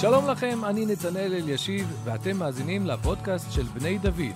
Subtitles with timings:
[0.00, 4.34] שלום לכם, אני נתנאל אלישיב, ואתם מאזינים לפודקאסט של בני דוד.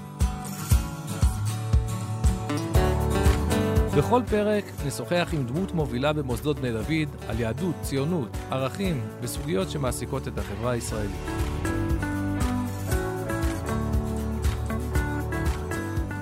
[3.97, 10.29] בכל פרק נשוחח עם דמות מובילה במוסדות בני דוד על יהדות, ציונות, ערכים וסוגיות שמעסיקות
[10.29, 11.21] את החברה הישראלית.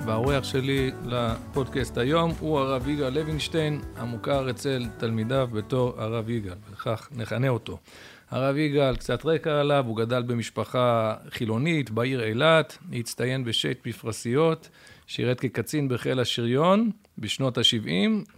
[0.05, 7.09] והאורח שלי לפודקאסט היום הוא הרב יגאל לוינשטיין, המוכר אצל תלמידיו בתור הרב יגאל, וכך
[7.11, 7.77] נכנה אותו.
[8.33, 14.69] הרב יגאל, קצת רקע עליו, הוא גדל במשפחה חילונית בעיר אילת, הצטיין בשייט מפרשיות,
[15.07, 17.89] שירת כקצין בחיל השריון בשנות ה-70,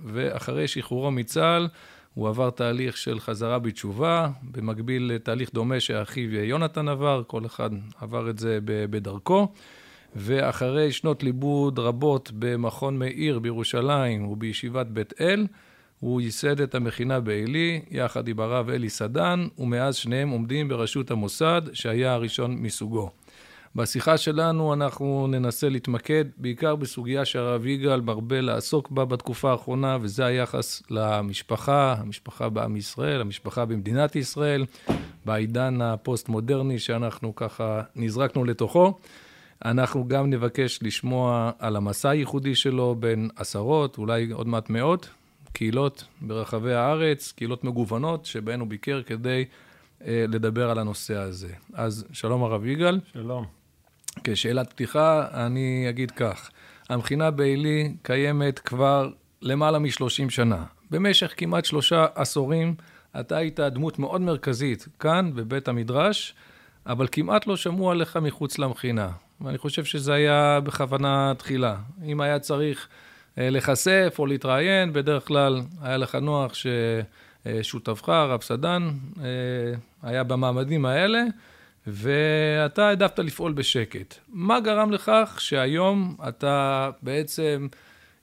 [0.05, 1.67] ואחרי שחרורו מצה"ל
[2.13, 7.69] הוא עבר תהליך של חזרה בתשובה, במקביל לתהליך דומה שאחיו יונתן עבר, כל אחד
[8.01, 9.47] עבר את זה בדרכו.
[10.15, 15.47] ואחרי שנות לימוד רבות במכון מאיר בירושלים ובישיבת בית אל,
[16.05, 21.61] הוא ייסד את המכינה בעלי, יחד עם הרב אלי סדן, ומאז שניהם עומדים בראשות המוסד,
[21.73, 23.09] שהיה הראשון מסוגו.
[23.75, 30.25] בשיחה שלנו אנחנו ננסה להתמקד בעיקר בסוגיה שהרב יגאל מרבה לעסוק בה בתקופה האחרונה, וזה
[30.25, 34.65] היחס למשפחה, המשפחה בעם ישראל, המשפחה במדינת ישראל,
[35.25, 38.99] בעידן הפוסט-מודרני שאנחנו ככה נזרקנו לתוכו.
[39.65, 45.09] אנחנו גם נבקש לשמוע על המסע הייחודי שלו בין עשרות, אולי עוד מעט מאות,
[45.55, 49.45] קהילות ברחבי הארץ, קהילות מגוונות, שבהן הוא ביקר כדי
[50.05, 51.53] אה, לדבר על הנושא הזה.
[51.73, 52.99] אז שלום הרב יגאל.
[53.13, 53.45] שלום.
[54.23, 56.49] כשאלת פתיחה, אני אגיד כך,
[56.89, 59.09] המכינה בעלי קיימת כבר
[59.41, 60.63] למעלה מ-30 שנה.
[60.91, 62.75] במשך כמעט שלושה עשורים
[63.19, 66.35] אתה היית דמות מאוד מרכזית כאן, בבית המדרש,
[66.85, 69.09] אבל כמעט לא שמעו עליך מחוץ למכינה.
[69.41, 71.75] ואני חושב שזה היה בכוונה תחילה.
[72.05, 72.87] אם היה צריך
[73.37, 79.25] להיחשף או להתראיין, בדרך כלל היה לך נוח ששותפך, הרב סדן, אה,
[80.03, 81.23] היה במעמדים האלה,
[81.87, 84.15] ואתה העדפת לפעול בשקט.
[84.29, 87.67] מה גרם לכך שהיום אתה בעצם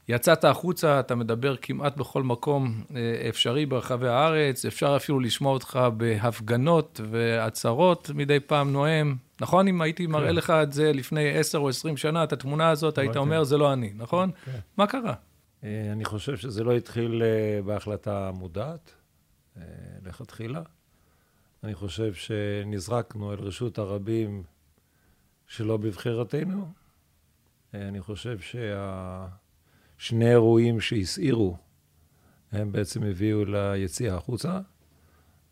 [0.08, 5.80] יצאת החוצה, אתה מדבר כמעט בכל מקום אה, אפשרי ברחבי הארץ, אפשר אפילו לשמוע אותך
[5.96, 9.14] בהפגנות ועצרות מדי פעם נואם.
[9.42, 9.68] נכון?
[9.68, 10.12] אם הייתי כן.
[10.12, 13.58] מראה לך את זה לפני עשר או עשרים שנה, את התמונה הזאת, היית אומר, זה
[13.58, 14.30] לא אני, נכון?
[14.44, 14.58] כן.
[14.76, 15.14] מה קרה?
[15.64, 18.94] אה, אני חושב שזה לא התחיל אה, בהחלטה מודעת,
[20.04, 20.62] לכתחילה.
[21.64, 24.42] אני חושב שנזרקנו אל רשות הרבים
[25.46, 26.72] שלא בבחירתנו.
[27.74, 28.38] אני חושב
[29.98, 31.56] שהשני אירועים שהסעירו,
[32.52, 34.60] הם בעצם הביאו ליציאה החוצה.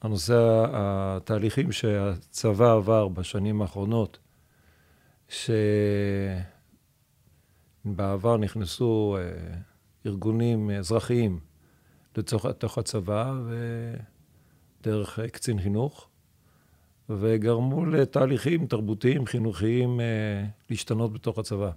[0.03, 4.19] הנושא, התהליכים שהצבא עבר בשנים האחרונות,
[7.84, 9.22] שבעבר נכנסו אה,
[10.06, 11.41] ארגונים אזרחיים
[12.16, 13.34] לתוך הצבא,
[14.81, 16.09] ודרך קצין חינוך,
[17.11, 21.71] וגרמו לתהליכים תרבותיים, חינוכיים, אה, להשתנות בתוך הצבא.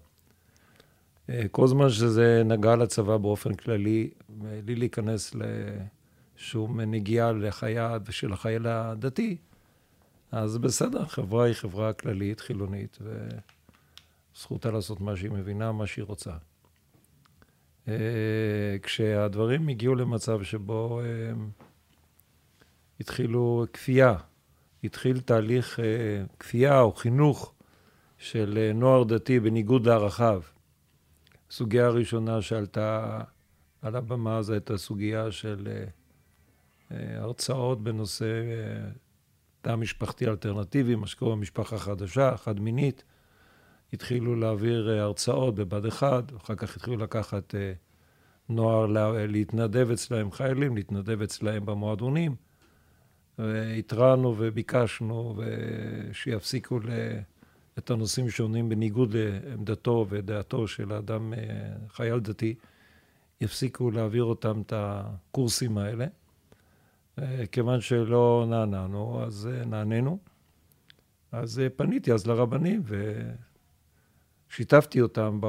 [1.29, 4.09] אה, כל זמן שזה נגע לצבא באופן כללי,
[4.65, 5.35] בלי להיכנס
[6.37, 9.37] לשום נגיעה לחייל ושל החייל הדתי,
[10.31, 12.97] אז בסדר, החברה היא חברה כללית, חילונית,
[14.35, 16.31] וזכותה לעשות מה שהיא מבינה, מה שהיא רוצה.
[17.87, 17.93] אה,
[18.83, 21.01] כשהדברים הגיעו למצב שבו
[22.99, 24.15] התחילו כפייה,
[24.83, 25.79] התחיל תהליך
[26.39, 27.53] כפייה או חינוך
[28.17, 30.41] של נוער דתי בניגוד לערכיו.
[31.49, 33.21] הסוגיה הראשונה שעלתה
[33.81, 35.67] על הבמה זו הייתה סוגיה של
[37.17, 38.97] הרצאות בנושא uh,
[39.61, 43.03] תא משפחתי אלטרנטיבי, מה שקורה במשפחה חדשה, חד מינית.
[43.93, 47.55] התחילו להעביר uh, הרצאות בבד אחד, אחר כך התחילו לקחת
[48.49, 52.35] נוער לה, להתנדב אצלהם, חיילים, להתנדב אצלהם במועדונים.
[53.39, 55.41] והתרענו וביקשנו
[56.11, 56.79] שיפסיקו
[57.77, 61.39] את הנושאים שעונים בניגוד לעמדתו ודעתו של האדם, אה,
[61.89, 62.55] חייל דתי,
[63.41, 66.05] יפסיקו להעביר אותם את הקורסים האלה.
[67.19, 70.17] אה, כיוון שלא נעננו, אז אה, נעננו.
[71.31, 72.83] אז פניתי אז לרבנים
[74.49, 75.39] ושיתפתי אותם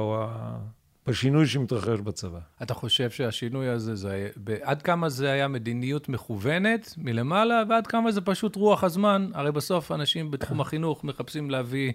[1.07, 2.39] בשינוי שמתרחש בצבא.
[2.63, 4.29] אתה חושב שהשינוי הזה, זה,
[4.61, 9.29] עד כמה זה היה מדיניות מכוונת מלמעלה, ועד כמה זה פשוט רוח הזמן?
[9.33, 11.93] הרי בסוף אנשים בתחום החינוך מחפשים להביא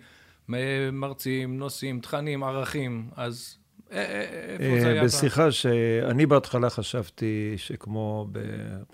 [0.92, 3.59] מרצים, נושאים, תכנים, ערכים, אז?
[5.04, 8.28] בשיחה שאני בהתחלה חשבתי שכמו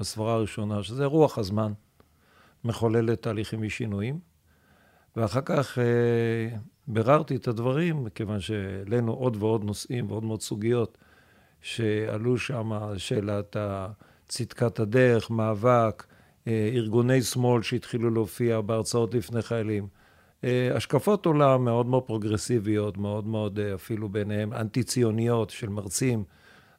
[0.01, 1.73] בסברה הראשונה, שזה רוח הזמן,
[2.65, 4.19] מחוללת תהליכים ושינויים,
[5.17, 6.57] ואחר כך אה,
[6.87, 10.99] ביררתי את הדברים, מכיוון שהעלינו עוד ועוד נושאים ועוד מאוד סוגיות
[11.61, 13.57] שעלו שם, שאלת
[14.29, 16.07] צדקת הדרך, מאבק,
[16.47, 19.87] ארגוני שמאל שהתחילו להופיע בהרצאות לפני חיילים.
[20.75, 26.25] השקפות עולם מאוד מאוד פרוגרסיביות, מאוד מאוד אפילו ביניהם אנטי-ציוניות של מרצים.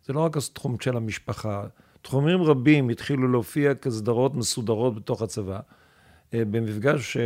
[0.05, 1.63] זה לא רק התחום של המשפחה.
[2.01, 5.59] תחומים רבים התחילו להופיע כסדרות מסודרות בתוך הצבא.
[6.33, 7.17] במפגש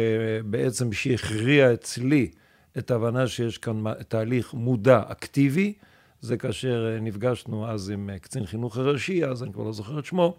[0.45, 2.31] בעצם שהכריע אצלי
[2.78, 5.74] את ההבנה שיש כאן תהליך מודע, אקטיבי,
[6.22, 10.38] זה כאשר נפגשנו אז עם קצין חינוך הראשי, אז אני כבר לא זוכר את שמו,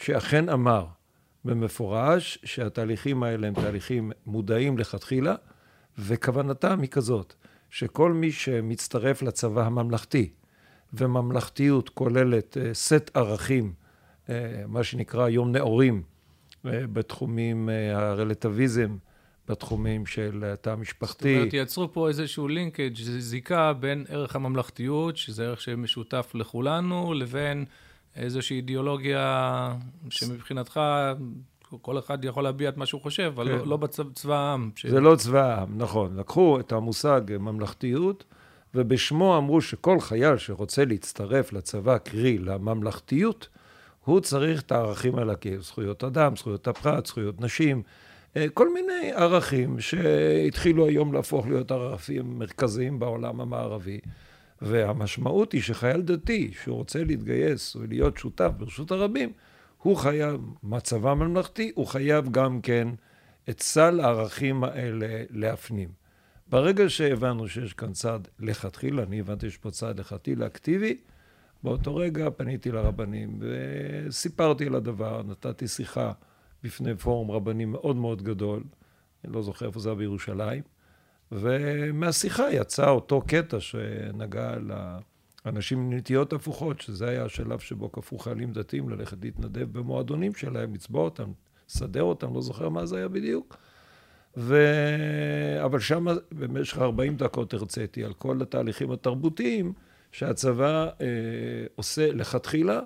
[0.00, 0.86] שאכן אמר
[1.44, 5.34] במפורש שהתהליכים האלה הם תהליכים מודעים לכתחילה,
[5.98, 7.34] וכוונתם היא כזאת,
[7.70, 10.30] שכל מי שמצטרף לצבא הממלכתי,
[10.92, 13.72] וממלכתיות כוללת אה, סט ערכים,
[14.30, 16.02] אה, מה שנקרא יום נאורים,
[16.66, 18.96] אה, בתחומים הרלטיביזם,
[19.48, 21.34] בתחומים של התא המשפחתי.
[21.34, 27.64] זאת אומרת, יצרו פה איזשהו לינקג', זיקה בין ערך הממלכתיות, שזה ערך שמשותף לכולנו, לבין
[28.16, 29.74] איזושהי אידיאולוגיה
[30.10, 30.80] שמבחינתך
[31.82, 33.58] כל אחד יכול להביע את מה שהוא חושב, אבל כן.
[33.58, 34.70] לא, לא בצבא העם.
[34.76, 34.86] ש...
[34.86, 36.16] זה לא צבא העם, נכון.
[36.16, 38.24] לקחו את המושג ממלכתיות,
[38.74, 43.48] ובשמו אמרו שכל חייל שרוצה להצטרף לצבא, קרי לממלכתיות,
[44.04, 47.82] הוא צריך את הערכים האלה, כי זכויות אדם, זכויות הפרט, זכויות נשים,
[48.36, 54.00] אה, כל מיני ערכים שהתחילו היום להפוך להיות ערכים מרכזיים בעולם המערבי.
[54.62, 59.32] והמשמעות היא שחייל דתי שרוצה להתגייס ולהיות שותף ברשות הרבים,
[59.78, 62.88] הוא חייב, מצבה ממלכתי, הוא חייב גם כן
[63.50, 65.88] את סל הערכים האלה להפנים.
[66.48, 70.96] ברגע שהבנו שיש כאן צד לכתחילה, אני הבנתי שיש פה צד לכתחילה אקטיבי,
[71.62, 76.12] באותו רגע פניתי לרבנים וסיפרתי על הדבר, נתתי שיחה
[76.62, 78.62] בפני פורום רבנים מאוד מאוד גדול,
[79.24, 80.62] אני לא זוכר איפה זה היה בירושלים,
[81.32, 84.54] ומהשיחה יצא אותו קטע שנגע
[85.44, 91.04] לאנשים נטיות הפוכות, שזה היה השלב שבו כפו חיילים דתיים ללכת להתנדב במועדונים שלהם, לצבוע
[91.04, 91.32] אותם,
[91.68, 93.56] לסדר אותם, לא זוכר מה זה היה בדיוק.
[94.36, 94.66] ו...
[95.64, 99.72] אבל שם במשך 40 דקות הרציתי על כל התהליכים התרבותיים
[100.12, 101.06] שהצבא אה,
[101.74, 102.80] עושה לכתחילה.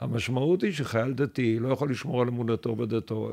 [0.00, 3.32] המשמעות היא שחייל דתי לא יכול לשמור על אמונתו בדתו.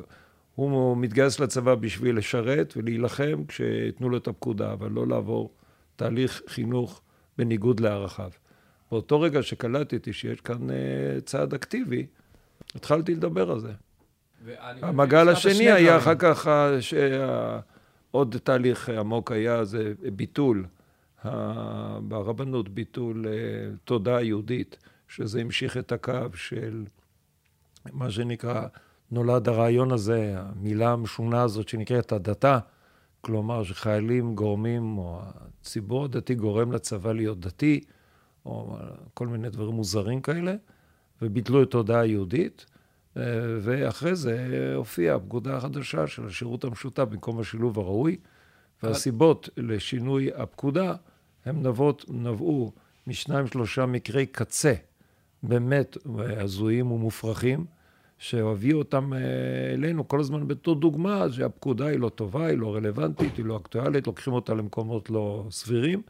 [0.57, 5.53] הוא מתגייס לצבא בשביל לשרת ולהילחם כשייתנו לו את הפקודה, אבל לא לעבור
[5.95, 7.01] תהליך חינוך
[7.37, 8.31] בניגוד לערכיו.
[8.91, 10.75] באותו רגע שקלטתי שיש כאן אה,
[11.25, 12.05] צעד אקטיבי,
[12.75, 13.71] התחלתי לדבר על זה.
[14.81, 16.47] המעגל השני היה אחר כך,
[18.11, 20.65] עוד תהליך עמוק היה, זה ביטול,
[22.01, 23.33] ברבנות, ביטול אה,
[23.83, 24.77] תודעה יהודית,
[25.07, 26.83] שזה המשיך את הקו של
[27.93, 28.67] מה שנקרא,
[29.11, 32.59] נולד הרעיון הזה, המילה המשונה הזאת שנקראת הדתה,
[33.21, 35.21] כלומר שחיילים גורמים, או
[35.61, 37.81] הציבור הדתי גורם לצבא להיות דתי,
[38.45, 38.77] או
[39.13, 40.55] כל מיני דברים מוזרים כאלה,
[41.21, 42.65] וביטלו את תודעה היהודית.
[43.17, 43.23] אה,
[43.61, 48.17] ואחרי זה הופיעה הפקודה החדשה של השירות המשותף במקום השילוב הראוי,
[48.83, 50.95] והסיבות לשינוי הפקודה
[51.45, 52.71] הם נבות, נבעו
[53.07, 54.73] משניים שלושה מקרי קצה,
[55.43, 57.65] באמת הזויים ומופרכים,
[58.17, 59.19] שהביאו אותם אה,
[59.73, 64.07] אלינו כל הזמן בתור דוגמה, שהפקודה היא לא טובה, היא לא רלוונטית, היא לא אקטואלית,
[64.07, 66.01] לוקחים אותה למקומות לא סבירים.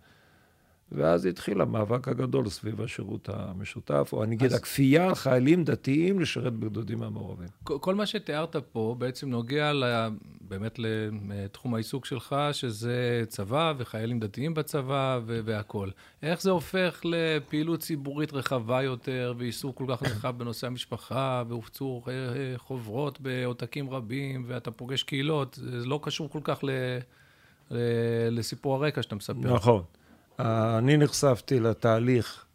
[0.92, 4.58] ואז התחיל המאבק הגדול סביב השירות המשותף, או אני אגיד, אז...
[4.58, 7.48] הכפייה על חיילים דתיים לשרת בגדודים המעורבים.
[7.64, 10.10] כל מה שתיארת פה בעצם נוגע לה,
[10.42, 15.92] באמת לתחום העיסוק שלך, שזה צבא וחיילים דתיים בצבא והכול.
[16.24, 22.14] איך זה הופך לפעילות ציבורית רחבה יותר, ועיסוק כל כך רחב בנושא המשפחה, והופצו אה,
[22.14, 26.70] אה, חוברות בעותקים רבים, ואתה פוגש קהילות, זה לא קשור כל כך ל...
[28.32, 29.54] לסיפור הרקע שאתה מספר.
[29.54, 29.84] נכון.
[30.40, 32.46] אני נחשפתי לתהליך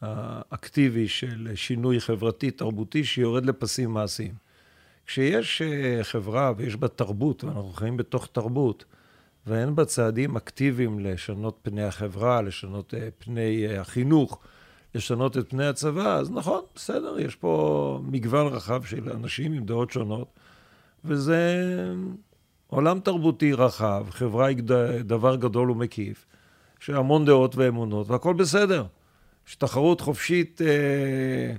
[0.00, 4.34] האקטיבי של שינוי חברתי-תרבותי שיורד לפסים מעשיים.
[5.06, 8.84] כשיש אה, חברה ויש בה תרבות, ואנחנו חיים בתוך תרבות,
[9.46, 14.38] ואין בה צעדים אקטיביים לשנות פני החברה, לשנות אה, פני אה, החינוך,
[14.94, 19.90] לשנות את פני הצבא, אז נכון, בסדר, יש פה מגוון רחב של אנשים עם דעות
[19.90, 20.28] שונות,
[21.04, 21.54] וזה
[22.66, 24.56] עולם תרבותי רחב, חברה היא
[25.04, 26.26] דבר גדול ומקיף.
[26.84, 28.84] שהמון דעות ואמונות, והכל בסדר.
[29.48, 31.54] יש תחרות חופשית, אה,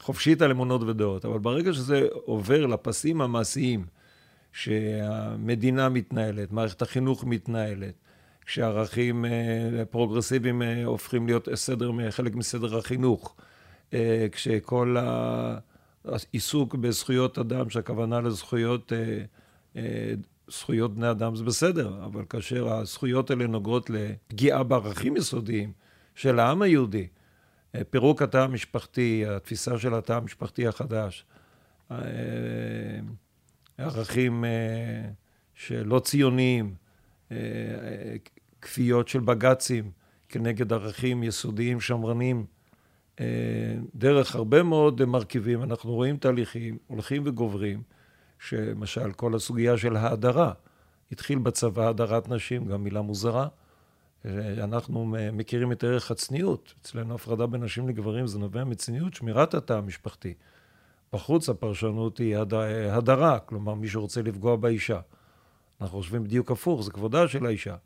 [0.00, 1.24] חופשית על אמונות ודעות.
[1.24, 3.86] אבל ברגע שזה עובר לפסים המעשיים,
[4.52, 7.94] שהמדינה מתנהלת, מערכת החינוך מתנהלת,
[8.46, 13.36] כשערכים אה, פרוגרסיביים אה, הופכים להיות סדר, חלק מסדר החינוך,
[14.32, 14.96] כשכל
[16.04, 18.92] העיסוק בזכויות אדם, שהכוונה לזכויות
[20.48, 25.72] זכויות בני אדם זה בסדר, אבל כאשר הזכויות האלה נוגעות לפגיעה בערכים יסודיים
[26.14, 27.06] של העם היהודי,
[27.74, 31.24] אה, פירוק התא המשפחתי, התפיסה של התא המשפחתי החדש,
[31.90, 31.96] אה,
[33.78, 35.10] ערכים אה,
[35.54, 36.74] שלא ציוניים,
[38.62, 39.90] כפיות של בג"צים
[40.28, 42.46] כנגד ערכים יסודיים שמרנים.
[43.94, 47.82] דרך הרבה מאוד מרכיבים, אנחנו רואים תהליכים הולכים וגוברים,
[48.38, 50.52] שמשל כל הסוגיה של ההדרה,
[51.12, 53.48] התחיל בצבא הדרת נשים, גם מילה מוזרה.
[54.58, 56.74] אנחנו מכירים את ערך הצניעות.
[56.82, 60.34] אצלנו הפרדה בין נשים לגברים זה נובע מצניעות, שמירת התא המשפחתי.
[61.12, 62.54] בחוץ הפרשנות היא הד...
[62.90, 65.00] הדרה, כלומר מי שרוצה לפגוע באישה.
[65.80, 67.76] אנחנו חושבים בדיוק הפוך, זה כבודה של האישה.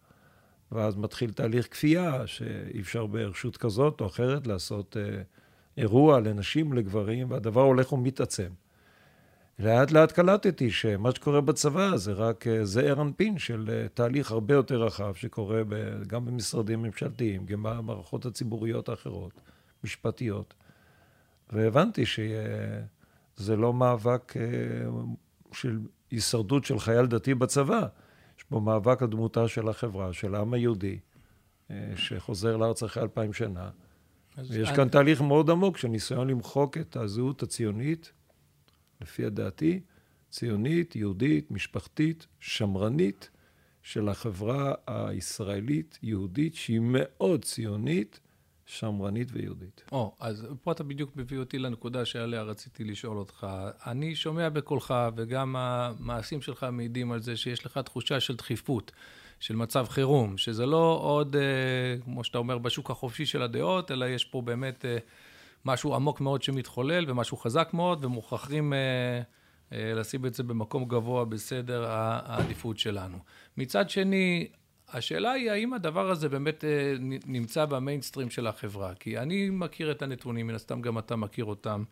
[0.73, 5.23] ואז מתחיל תהליך כפייה, שאי אפשר ברשות כזאת או אחרת לעשות אה,
[5.77, 8.49] אירוע לנשים, לגברים, והדבר הולך ומתעצם.
[9.61, 14.55] לאט לאט קלטתי שמה שקורה בצבא זה רק אה, זעיר אנפין של אה, תהליך הרבה
[14.55, 19.41] יותר רחב שקורה ב, גם במשרדים ממשלתיים, גם במערכות הציבוריות האחרות,
[19.85, 20.55] משפטיות.
[21.53, 24.43] והבנתי שזה לא מאבק אה,
[25.53, 25.79] של
[26.11, 27.87] הישרדות של חייל דתי בצבא,
[28.39, 30.99] יש פה מאבק על דמותה של החברה, של העם היהודי,
[31.97, 33.71] שחוזר לארץ אחרי אלפיים שנה.
[34.39, 34.77] ויש אני...
[34.77, 38.13] כאן תהליך מאוד עמוק של ניסיון למחוק את הזהות הציונית.
[39.01, 39.81] לפי דעתי,
[40.31, 43.31] ציונית, יהודית, משפחתית, שמרנית,
[43.83, 48.21] של החברה הישראלית-יהודית, שהיא מאוד ציונית,
[48.67, 49.85] שמרנית ויהודית.
[49.93, 53.47] או, oh, אז פה אתה בדיוק מביא אותי לנקודה שעליה רציתי לשאול אותך.
[53.87, 58.93] אני שומע בקולך, וגם המעשים שלך מעידים על זה שיש לך תחושה של דחיפות,
[59.41, 61.43] של מצב חירום, שזה לא עוד, אה,
[62.05, 64.85] כמו שאתה אומר, בשוק החופשי של הדעות, אלא יש פה באמת...
[64.85, 64.99] אה,
[65.65, 68.79] משהו עמוק מאוד שמתחולל ומשהו חזק מאוד, ומוכרחים אה,
[69.73, 73.19] אה, לשים את זה במקום גבוה בסדר העדיפות שלנו.
[73.57, 74.49] מצד שני,
[74.89, 76.95] השאלה היא האם הדבר הזה באמת אה,
[77.27, 78.95] נמצא במיינסטרים של החברה.
[78.95, 81.85] כי אני מכיר את הנתונים, מן הסתם גם אתה מכיר אותם,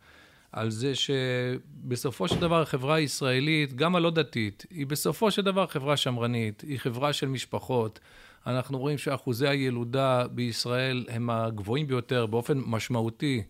[0.51, 5.97] על זה שבסופו של דבר החברה הישראלית, גם הלא דתית, היא בסופו של דבר חברה
[5.97, 7.99] שמרנית, היא חברה של משפחות.
[8.47, 13.43] אנחנו רואים שאחוזי הילודה בישראל הם הגבוהים ביותר באופן משמעותי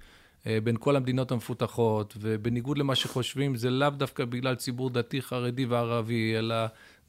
[0.47, 5.65] אה, בין כל המדינות המפותחות, ובניגוד למה שחושבים, זה לאו דווקא בגלל ציבור דתי, חרדי
[5.65, 6.55] וערבי, אלא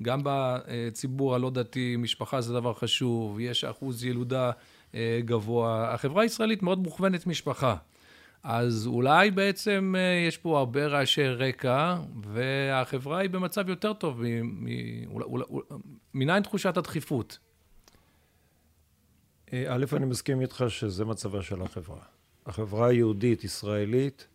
[0.02, 4.50] גם בציבור הלא דתי, משפחה זה דבר חשוב, יש אחוז ילודה
[4.94, 5.94] אה, גבוה.
[5.94, 7.76] החברה הישראלית מאוד מוכוונת משפחה.
[8.42, 14.22] אז אולי בעצם אה, יש פה הרבה רעשי רקע, והחברה היא במצב יותר טוב.
[16.14, 17.38] מניין תחושת הדחיפות?
[19.52, 22.02] א', אני מסכים איתך שזה מצבה של החברה.
[22.46, 24.26] החברה היהודית, ישראלית,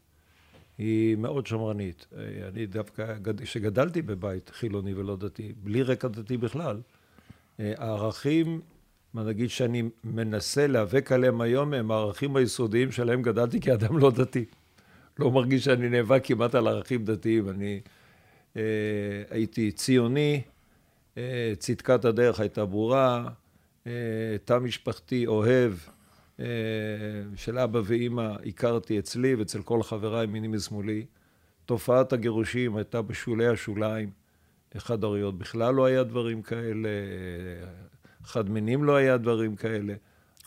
[0.78, 2.08] היא מאוד שמרנית.
[2.48, 6.82] אני דווקא, כשגדלתי בבית חילוני ולא דתי, בלי רקע דתי בכלל,
[7.60, 8.62] הערכים,
[9.14, 14.46] מה נגיד שאני מנסה להיאבק עליהם היום, הם הערכים היסודיים שלהם גדלתי כאדם לא דתי.
[15.20, 17.50] לא מרגיש שאני נאבק כמעט על ערכים דתיים.
[17.50, 17.82] אני
[18.58, 18.62] אה,
[19.30, 20.42] הייתי ציוני,
[21.18, 23.30] אה, צדקת הדרך הייתה ברורה, אה,
[24.46, 25.74] תא משפחתי אוהב,
[26.40, 26.46] אה,
[27.36, 31.06] של אבא ואימא הכרתי אצלי ואצל כל חבריי מיני משמאלי.
[31.66, 34.10] תופעת הגירושים הייתה בשולי השוליים.
[34.78, 36.90] חד הוריות בכלל לא היה דברים כאלה,
[38.24, 39.94] חד מינים לא היה דברים כאלה.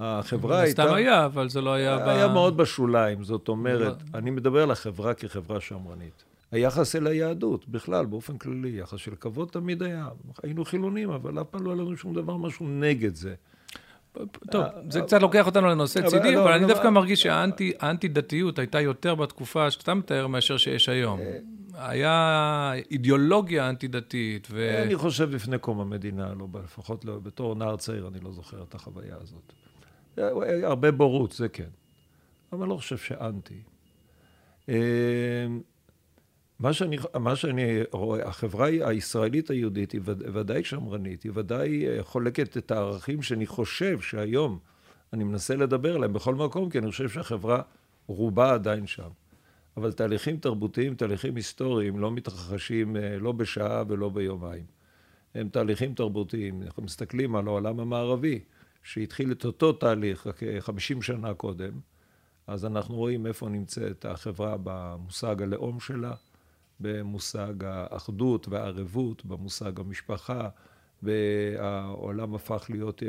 [0.01, 0.83] החברה הייתה...
[0.83, 2.11] סתם היה, אבל זה לא היה...
[2.11, 2.33] היה ב...
[2.33, 4.19] מאוד בשוליים, זאת אומרת, לא...
[4.19, 6.25] אני מדבר על החברה כחברה שמרנית.
[6.53, 10.09] היחס אל היהדות, בכלל, באופן כללי, יחס של כבוד תמיד היה.
[10.43, 13.35] היינו חילונים, אבל אף פעם לא היה לנו שום דבר, משהו נגד זה.
[14.51, 19.71] טוב, זה קצת לוקח אותנו לנושא צידי, אבל אני דווקא מרגיש שהאנטי-דתיות הייתה יותר בתקופה
[19.71, 21.21] שאתה מתאר מאשר שיש היום.
[21.75, 24.49] היה אידיאולוגיה אנטי-דתית.
[24.51, 24.83] ו...
[24.87, 28.75] אני חושב לפני קום המדינה, לא, לפחות לא, בתור נער צעיר, אני לא זוכר את
[28.75, 29.53] החוויה הזאת.
[30.63, 31.69] הרבה בורות, זה כן.
[32.53, 33.63] אבל אני לא חושב שאנטי.
[36.61, 42.57] מה שאני, מה שאני רואה, החברה הישראלית היהודית היא ודאי שמרנית, היא ודאי אה, חולקת
[42.57, 44.59] את הערכים שאני חושב שהיום
[45.13, 47.63] אני מנסה לדבר עליהם בכל מקום, כי אני חושב שהחברה
[48.07, 49.09] רובה עדיין שם.
[49.77, 54.65] אבל תהליכים תרבותיים, תהליכים היסטוריים, לא מתרחשים אה, לא בשעה ולא ביומיים.
[55.35, 56.63] הם תהליכים תרבותיים.
[56.63, 58.41] אנחנו מסתכלים על העולם המערבי,
[58.83, 61.73] שהתחיל את אותו תהליך רק 50 אה, שנה קודם,
[62.47, 66.15] אז אנחנו רואים איפה נמצאת החברה במושג הלאום שלה,
[66.81, 70.49] במושג האחדות והערבות, במושג המשפחה,
[71.03, 73.09] והעולם הפך להיות אה,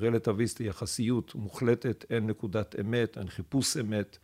[0.00, 4.18] רלטיביסטי, יחסיות מוחלטת, אין נקודת אמת, אין חיפוש אמת.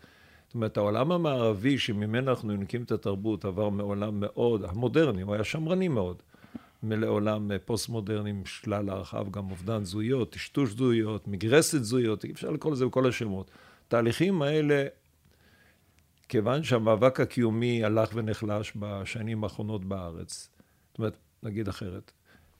[0.47, 5.45] זאת אומרת, העולם המערבי שממנו אנחנו יונקים את התרבות עבר מעולם מאוד, המודרני, הוא היה
[5.45, 6.23] שמרני מאוד,
[6.83, 12.73] מלעולם פוסט-מודרני עם שלל הרחב, גם אובדן זהויות, טשטוש זהויות, מגרסת זהויות, אי אפשר לקרוא
[12.73, 13.51] לזה בכל השמות.
[13.87, 14.87] התהליכים האלה
[16.29, 20.49] כיוון שהמאבק הקיומי הלך ונחלש בשנים האחרונות בארץ,
[20.91, 22.13] זאת אומרת, נגיד אחרת.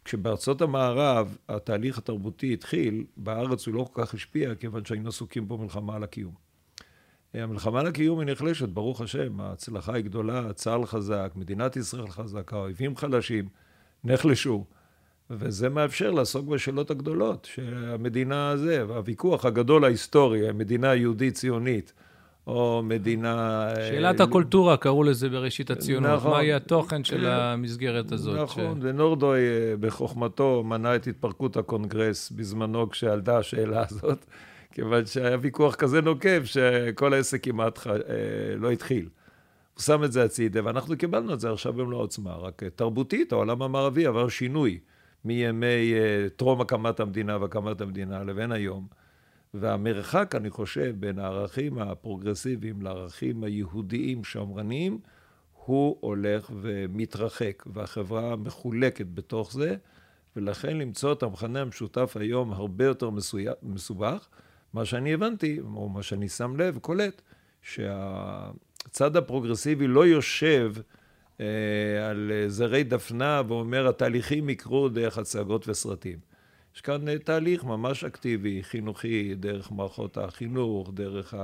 [0.05, 5.57] כשבארצות המערב התהליך התרבותי התחיל, בארץ הוא לא כל כך השפיע, כיוון שהיינו עסוקים פה
[5.57, 6.35] מלחמה על הקיום.
[7.35, 12.57] המלחמה על הקיום היא נחלשת, ברוך השם, ההצלחה היא גדולה, צה"ל חזק, מדינת ישראל חזקה,
[12.57, 13.49] האויבים חלשים,
[14.05, 14.65] נחלשו.
[15.31, 21.93] וזה מאפשר לעסוק בשאלות הגדולות, שהמדינה הזה, והוויכוח הגדול ההיסטורי, המדינה יהודית ציונית,
[22.47, 23.69] או מדינה...
[23.89, 26.11] שאלת הקולטורה, קראו לזה בראשית הציונות.
[26.11, 26.31] נכון.
[26.31, 28.41] מה יהיה התוכן של המסגרת הזאת?
[28.41, 28.85] נכון, ש...
[28.85, 34.25] ונורדוי אה, בחוכמתו מנע את התפרקות הקונגרס בזמנו כשעלתה השאלה הזאת,
[34.75, 37.93] כיוון שהיה ויכוח כזה נוקב שכל העסק כמעט אה,
[38.57, 39.09] לא התחיל.
[39.75, 42.35] הוא שם את זה הצידה, ואנחנו קיבלנו את זה עכשיו במלוא העוצמה.
[42.35, 44.79] רק אה, תרבותית, העולם המערבי עבר שינוי
[45.25, 45.95] מימי
[46.37, 49.04] טרום הקמת המדינה והקמת המדינה לבין היום.
[49.55, 54.99] והמרחק, אני חושב, בין הערכים הפרוגרסיביים לערכים היהודיים שמרניים,
[55.65, 59.77] הוא הולך ומתרחק, והחברה מחולקת בתוך זה,
[60.37, 63.11] ולכן למצוא את המכנה המשותף היום הרבה יותר
[63.63, 64.29] מסובך.
[64.73, 67.23] מה שאני הבנתי, או מה שאני שם לב, קולט,
[67.63, 70.73] שהצד הפרוגרסיבי לא יושב
[71.41, 71.47] אה,
[72.11, 76.34] על זרי דפנה ואומר, התהליכים יקרו דרך הצגות וסרטים.
[76.75, 81.35] יש כאן אה, תהליך ממש אקטיבי, חינוכי, דרך מערכות החינוך, דרך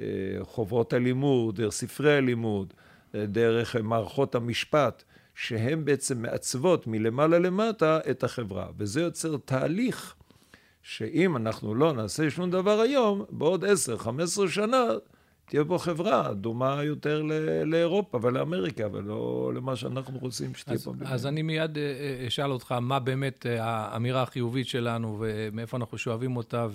[0.00, 0.04] אה,
[0.42, 2.74] חובות הלימוד, דרך ספרי הלימוד,
[3.14, 8.66] אה, דרך מערכות המשפט, שהן בעצם מעצבות מלמעלה למטה את החברה.
[8.76, 10.14] וזה יוצר תהליך
[10.82, 14.84] שאם אנחנו לא נעשה שום דבר היום, בעוד עשר, חמש עשרה שנה,
[15.48, 17.22] תהיה פה חברה דומה יותר
[17.64, 20.92] לאירופה ולאמריקה, ולא למה שאנחנו רוצים שתהיה פה.
[21.04, 25.98] אז אני מיד אה, אה, אשאל אותך, מה באמת אה, האמירה החיובית שלנו, ומאיפה אנחנו
[25.98, 26.66] שואבים אותה,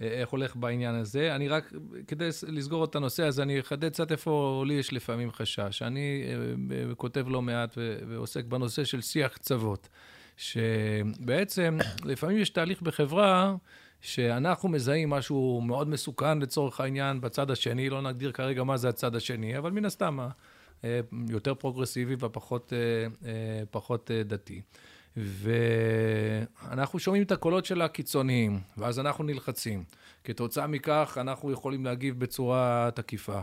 [0.00, 1.36] ואיך הולך בעניין הזה.
[1.36, 1.72] אני רק,
[2.06, 5.82] כדי לסגור את הנושא הזה, אני אחדד קצת איפה לי יש לפעמים חשש.
[5.82, 6.24] אני
[6.96, 7.78] כותב לא מעט
[8.08, 9.88] ועוסק בנושא של שיח קצוות.
[10.36, 13.54] שבעצם לפעמים יש תהליך בחברה
[14.02, 19.16] שאנחנו מזהים משהו מאוד מסוכן לצורך העניין בצד השני, לא נגדיר כרגע מה זה הצד
[19.16, 20.18] השני, אבל מן הסתם
[20.84, 24.60] אה, יותר פרוגרסיבי ופחות אה, אה, דתי.
[25.16, 29.84] ואנחנו שומעים את הקולות של הקיצוניים, ואז אנחנו נלחצים.
[30.24, 33.40] כתוצאה מכך, אנחנו יכולים להגיב בצורה תקיפה.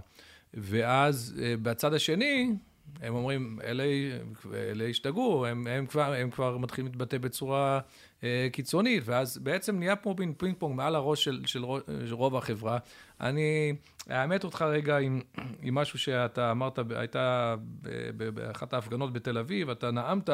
[0.54, 2.52] ואז בצד השני,
[3.02, 3.84] הם אומרים, אלה,
[4.54, 7.80] אלה השתגעו, הם, הם, כבר, הם כבר מתחילים להתבטא בצורה
[8.23, 11.65] אה, קיצונית, ואז בעצם נהיה פה מין פינג פונג מעל הראש של, של,
[12.08, 12.78] של רוב החברה.
[13.21, 13.75] אני
[14.12, 15.21] אאמת אותך רגע עם,
[15.62, 17.56] עם משהו שאתה אמרת, הייתה
[18.34, 20.30] באחת ההפגנות בתל אביב, אתה נאמת,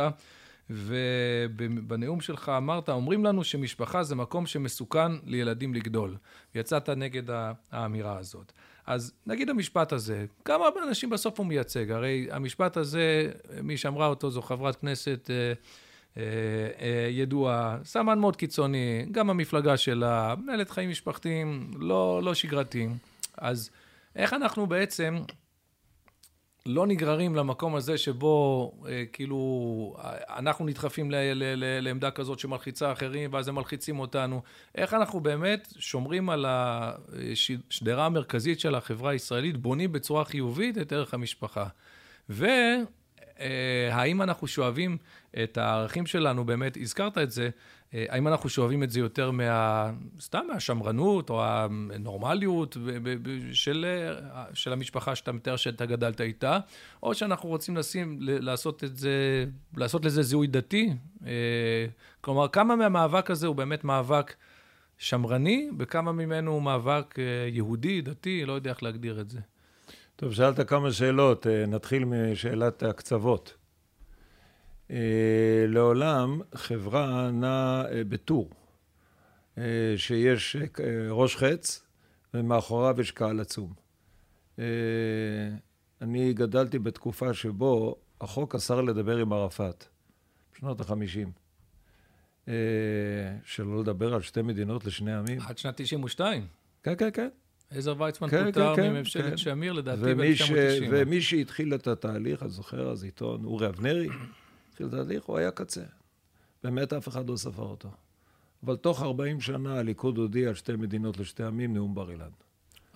[0.69, 6.17] ובנאום שלך אמרת, אומרים לנו שמשפחה זה מקום שמסוכן לילדים לגדול.
[6.55, 7.23] יצאת נגד
[7.71, 8.53] האמירה הזאת.
[8.87, 11.91] אז נגיד המשפט הזה, כמה אנשים בסוף הוא מייצג?
[11.91, 13.31] הרי המשפט הזה,
[13.63, 15.53] מי שאמרה אותו זו חברת כנסת אה,
[16.17, 16.23] אה,
[16.81, 22.97] אה, ידועה, סמן מאוד קיצוני, גם המפלגה שלה, מנהלת חיים משפחתיים לא, לא שגרתיים.
[23.37, 23.69] אז
[24.15, 25.17] איך אנחנו בעצם
[26.65, 29.97] לא נגררים למקום הזה שבו אה, כאילו
[30.29, 34.41] אנחנו נדחפים ל, ל, ל, לעמדה כזאת שמלחיצה אחרים ואז הם מלחיצים אותנו.
[34.75, 41.13] איך אנחנו באמת שומרים על השדרה המרכזית של החברה הישראלית, בונים בצורה חיובית את ערך
[41.13, 41.65] המשפחה.
[43.39, 44.97] והאם אנחנו שואבים
[45.43, 47.49] את הערכים שלנו, באמת, הזכרת את זה,
[47.93, 49.91] אה, האם אנחנו שואבים את זה יותר מה...
[50.19, 52.77] סתם מהשמרנות או הנורמליות
[53.53, 53.85] של,
[54.53, 56.59] של המשפחה שאתה מתאר שאתה גדלת איתה,
[57.03, 59.45] או שאנחנו רוצים לשים, לעשות את זה,
[59.77, 60.93] לעשות לזה זיהוי דתי?
[61.25, 61.31] אה,
[62.21, 64.33] כלומר, כמה מהמאבק הזה הוא באמת מאבק
[64.97, 69.39] שמרני, וכמה ממנו הוא מאבק אה, יהודי, דתי, לא יודע איך להגדיר את זה.
[70.15, 73.53] טוב, שאלת כמה שאלות, נתחיל משאלת הקצוות.
[74.91, 78.49] אה, לעולם חברה נעה אה, בטור,
[79.57, 80.55] אה, שיש
[81.09, 81.83] ראש חץ
[82.33, 83.73] ומאחוריו יש קהל עצום.
[86.01, 89.85] אני גדלתי בתקופה שבו החוק אסר לדבר עם ערפאת,
[90.53, 91.31] בשנות החמישים.
[93.43, 95.39] שלא לדבר על שתי מדינות לשני עמים.
[95.47, 96.47] עד שנת 92.
[96.83, 97.29] כן, כן, כן.
[97.69, 99.37] עזר ויצמן כן, פוטר כן, כן, מממשלת כן.
[99.37, 100.85] שמיר, לדעתי, ב-1990.
[100.91, 104.09] ומי שהתחיל את התהליך, אני זוכר אז עיתון אורי אבנרי,
[104.69, 105.83] התחיל תהליך, הוא היה קצה.
[106.63, 107.91] באמת אף אחד לא ספר אותו.
[108.63, 112.29] אבל תוך 40 שנה הליכוד הודיע על שתי מדינות לשתי עמים, נאום בר אילן.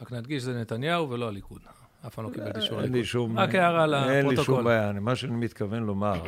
[0.01, 1.61] רק נדגיש, זה נתניהו ולא הליכוד.
[2.07, 2.83] אף פעם לא קיבל אישור הליכוד.
[2.83, 3.39] אין לי שום...
[3.39, 4.15] רק הערה לפרוטוקול.
[4.15, 4.93] אין לי שום בעיה.
[4.93, 6.23] מה שאני מתכוון לומר,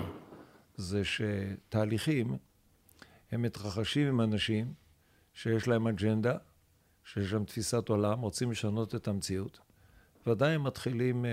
[0.76, 2.38] זה שתהליכים,
[3.32, 4.74] הם מתרחשים עם אנשים
[5.34, 6.38] שיש להם אג'נדה,
[7.06, 9.60] שיש להם תפיסת עולם, רוצים לשנות את המציאות,
[10.28, 11.32] ודאי הם מתחילים, אה,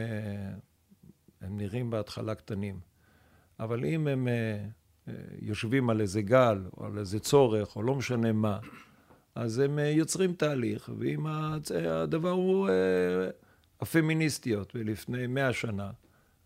[1.40, 2.81] הם נראים בהתחלה קטנים.
[3.61, 4.28] אבל אם הם
[5.40, 8.59] יושבים על איזה גל, או על איזה צורך, או לא משנה מה,
[9.35, 12.68] אז הם יוצרים תהליך, ואם הדבר הוא
[13.81, 15.90] הפמיניסטיות, ולפני מאה שנה,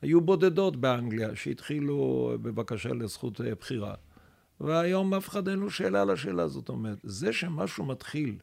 [0.02, 3.94] היו בודדות באנגליה שהתחילו בבקשה לזכות בחירה.
[4.61, 6.68] והיום אף אחד אין לו שאלה על השאלה הזאת.
[6.68, 8.37] אומרת, זה שמשהו מתחיל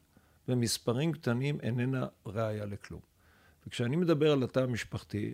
[0.50, 3.02] במספרים קטנים איננה ראיה לכלום.
[3.68, 5.34] וכשאני מדבר על התא המשפחתי,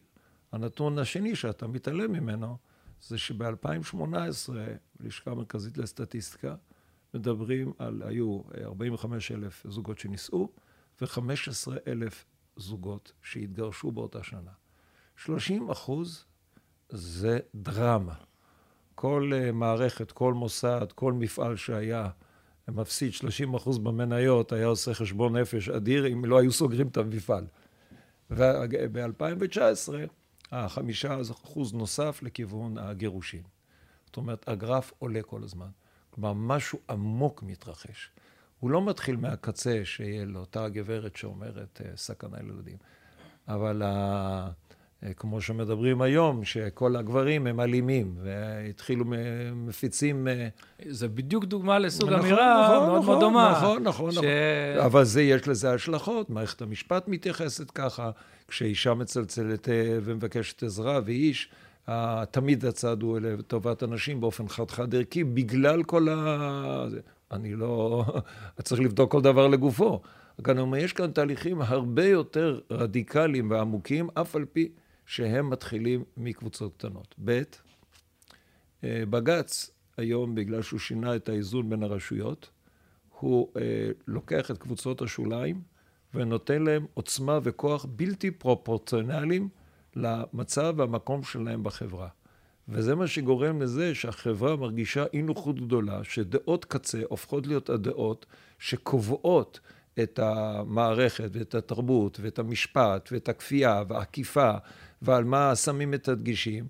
[0.51, 2.57] הנתון השני שאתה מתעלם ממנו,
[3.01, 4.49] זה שב-2018,
[4.99, 6.55] לשכה המרכזית לסטטיסטיקה,
[7.13, 10.49] מדברים על, היו 45 אלף זוגות שנישאו
[11.01, 12.25] ו-15 אלף
[12.55, 14.51] זוגות שהתגרשו באותה שנה.
[15.17, 16.25] 30 אחוז
[16.89, 18.15] זה דרמה.
[18.95, 22.09] כל uh, מערכת, כל מוסד, כל מפעל שהיה
[22.67, 27.45] מפסיד 30 אחוז במניות, היה עושה חשבון נפש אדיר אם לא היו סוגרים את המפעל.
[28.31, 29.93] וב-2019,
[30.51, 33.43] החמישה אחוז נוסף לכיוון הגירושים.
[34.05, 35.69] זאת אומרת, הגרף עולה כל הזמן.
[36.09, 38.09] כלומר, משהו עמוק מתרחש.
[38.59, 42.77] הוא לא מתחיל מהקצה, שיהיה לאותה גברת שאומרת אה, סכנה לילדים.
[43.47, 44.49] אבל אה,
[45.17, 49.05] כמו שמדברים היום, שכל הגברים הם אלימים, והתחילו
[49.55, 50.27] מפיצים...
[50.27, 50.47] אה,
[50.87, 53.51] זה בדיוק דוגמה לסוג נכון, אמירה נכון, מאוד נכון, מאוד דומה.
[53.51, 54.17] נכון, נכון, ש...
[54.17, 54.27] נכון.
[54.85, 56.29] אבל זה, יש לזה השלכות.
[56.29, 58.11] מערכת המשפט מתייחסת ככה,
[58.47, 61.49] כשאישה מצלצלת אה, ומבקשת עזרה, ואיש,
[62.31, 66.85] תמיד הצד הוא לטובת הנשים באופן חד-חד ערכי, בגלל כל ה...
[67.31, 68.05] אני לא...
[68.63, 70.01] צריך לבדוק כל דבר לגופו.
[70.57, 74.69] אומר, יש כאן תהליכים הרבה יותר רדיקליים ועמוקים, אף על פי
[75.05, 77.15] שהם מתחילים מקבוצות קטנות.
[77.25, 77.41] ב',
[78.83, 82.49] אה, בג"ץ היום, בגלל שהוא שינה את האיזון בין הרשויות,
[83.19, 85.61] הוא אה, לוקח את קבוצות השוליים
[86.13, 89.49] ונותן להם עוצמה וכוח בלתי פרופורציונליים
[89.95, 92.07] למצב והמקום שלהם בחברה.
[92.69, 98.25] וזה מה שגורם לזה שהחברה מרגישה אי נוחות גדולה, שדעות קצה הופכות להיות הדעות
[98.59, 99.59] שקובעות
[100.03, 104.51] את המערכת ואת התרבות ואת המשפט ואת הכפייה והעקיפה
[105.05, 106.67] ועל מה שמים את הדגישים,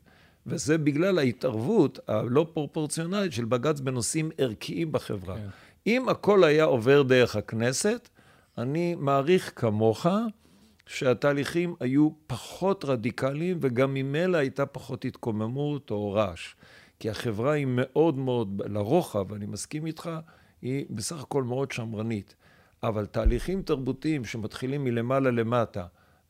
[0.47, 5.35] וזה בגלל ההתערבות הלא פרופורציונלית של בג"ץ בנושאים ערכיים בחברה.
[5.35, 5.47] כן.
[5.87, 8.09] אם הכל היה עובר דרך הכנסת,
[8.57, 10.05] אני מעריך כמוך
[10.85, 16.55] שהתהליכים היו פחות רדיקליים וגם ממילא הייתה פחות התקוממות או רעש.
[16.99, 20.09] כי החברה היא מאוד מאוד, לרוחב, אני מסכים איתך,
[20.61, 22.35] היא בסך הכל מאוד שמרנית.
[22.83, 25.85] אבל תהליכים תרבותיים שמתחילים מלמעלה למטה,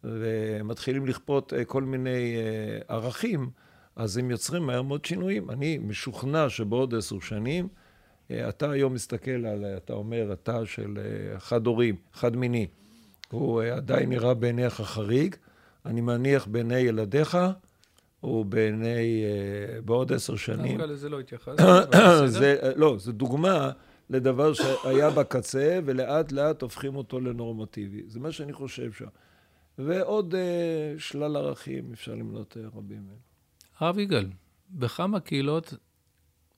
[0.06, 3.50] ומתחילים לכפות אה, כל מיני אה, ערכים,
[3.96, 5.50] אז הם יוצרים מהר מאוד שינויים.
[5.50, 7.68] אני משוכנע שבעוד עשר שנים,
[8.32, 10.98] אה, אתה היום מסתכל על, אתה אומר, אתה של
[11.38, 12.68] חד הורים, חד מיני,
[13.32, 15.36] הוא עדיין נראה בעיניך חריג,
[15.86, 17.38] אני מניח בעיני ילדיך,
[18.20, 19.24] הוא בעיני,
[19.86, 20.78] בעוד עשר שנים.
[20.78, 21.60] דווקא לזה לא התייחסת,
[22.76, 23.72] לא, זו דוגמה
[24.10, 28.04] לדבר שהיה בקצה, ולאט לאט הופכים אותו לנורמטיבי.
[28.08, 29.06] זה מה שאני חושב שם.
[29.78, 33.18] ועוד uh, שלל ערכים, אפשר למנות uh, רבים מהם.
[33.80, 34.28] הרב יגאל,
[34.70, 35.74] בכמה קהילות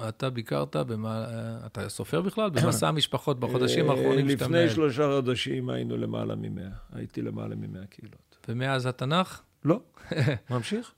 [0.10, 1.25] אתה ביקרת, במה,
[1.65, 2.49] אתה סופר בכלל?
[2.49, 4.63] במסע המשפחות בחודשים האחרונים שאתה מנהל.
[4.63, 6.69] לפני שלושה חודשים היינו למעלה ממאה.
[6.91, 8.38] הייתי למעלה ממאה קהילות.
[8.47, 9.41] ומאז התנ"ך?
[9.65, 9.80] לא.
[10.51, 10.93] ממשיך.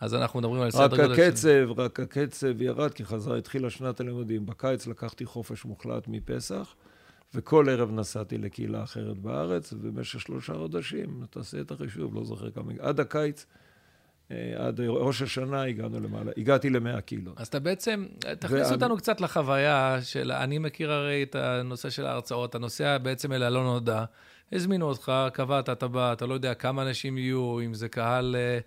[0.00, 1.22] אז אנחנו מדברים על סדר גודל של...
[1.22, 4.46] רק הקצב, רק הקצב ירד, כי חזרה, התחילה שנת הלימודים.
[4.46, 6.74] בקיץ לקחתי חופש מוחלט מפסח.
[7.34, 12.72] וכל ערב נסעתי לקהילה אחרת בארץ, ובמשך שלושה חודשים, תעשה את החישוב, לא זוכר כמה,
[12.78, 13.46] עד הקיץ,
[14.30, 17.32] אה, עד ראש השנה הגענו למעלה, הגעתי למאה קילו.
[17.36, 18.06] אז אתה בעצם,
[18.38, 18.74] תכניס ואני...
[18.74, 23.42] אותנו קצת לחוויה של, אני מכיר הרי את הנושא של ההרצאות, אתה נוסע בעצם אל
[23.42, 24.04] הלא נודע,
[24.52, 28.36] הזמינו אותך, קבעת, אתה בא, אתה לא יודע כמה אנשים יהיו, אם זה קהל...
[28.36, 28.58] אה,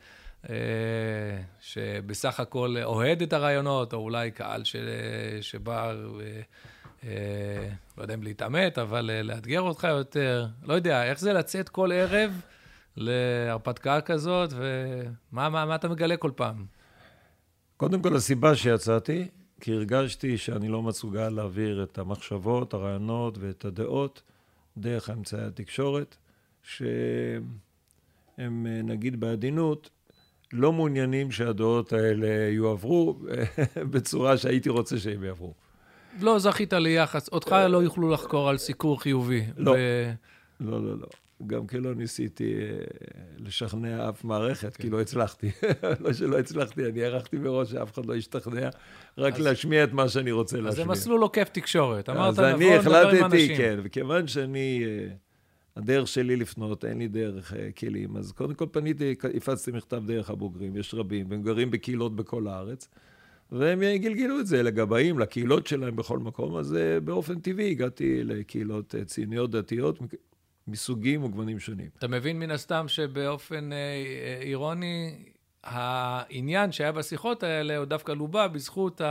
[0.49, 4.75] אה שבסך הכל אוהד את הרעיונות, או אולי קהל ש...
[5.41, 6.41] שבא אה,
[7.03, 10.47] אה, לא יודע אם להתעמת, אבל אה, לאתגר אותך יותר.
[10.63, 12.41] לא יודע, איך זה לצאת כל ערב
[12.97, 16.65] להרפתקה כזאת, ומה מה, מה אתה מגלה כל פעם?
[17.77, 19.27] קודם כל, הסיבה שיצאתי,
[19.61, 24.21] כי הרגשתי שאני לא מסוגל להעביר את המחשבות, הרעיונות ואת הדעות
[24.77, 26.17] דרך אמצעי התקשורת,
[26.63, 27.47] שהם,
[28.39, 29.89] אה, נגיד בעדינות,
[30.53, 33.19] לא מעוניינים שהדעות האלה יועברו
[33.91, 35.53] בצורה שהייתי רוצה שהם יעברו.
[36.19, 39.43] לא זכית ליחס, אותך אה, לא יוכלו לחקור על סיקור חיובי.
[39.57, 39.75] לא,
[40.59, 41.07] לא, לא, לא.
[41.47, 42.79] גם כי לא ניסיתי אה,
[43.37, 44.89] לשכנע אף מערכת, כי כן.
[44.89, 45.51] לא הצלחתי.
[45.99, 48.69] לא שלא הצלחתי, אני הערכתי מראש שאף אחד לא ישתכנע,
[49.17, 50.69] רק להשמיע את מה שאני רוצה להשמיע.
[50.69, 52.09] אז זה מסלול עוקף תקשורת.
[52.09, 53.57] אמרת, נבוא, נדבר עם אנשים.
[53.57, 55.07] כן, וכיוון שאני, אה,
[55.75, 60.75] הדרך שלי לפנות, אין לי דרך כלים, אז קודם כל פניתי, הפצתי מכתב דרך הבוגרים,
[60.75, 62.89] יש רבים, והם גרים בקהילות בכל הארץ.
[63.51, 68.95] והם גלגלו את זה לגבאים, לקהילות שלהם בכל מקום, אז אה, באופן טבעי הגעתי לקהילות
[68.95, 69.99] אה, ציוניות דתיות
[70.67, 71.89] מסוגים וגוונים שונים.
[71.97, 73.69] אתה מבין מן הסתם שבאופן
[74.41, 75.15] אירוני,
[75.63, 79.01] העניין שהיה בשיחות האלה הוא דווקא לובה בזכות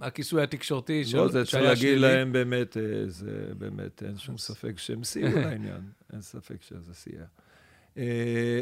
[0.00, 1.24] הכיסוי התקשורתי שהיה שלילי.
[1.24, 2.76] לא, זה צריך להגיד להם באמת,
[3.06, 5.80] זה באמת, אין שום ספק שהם סייעו לעניין,
[6.12, 7.24] אין ספק שזה סייע.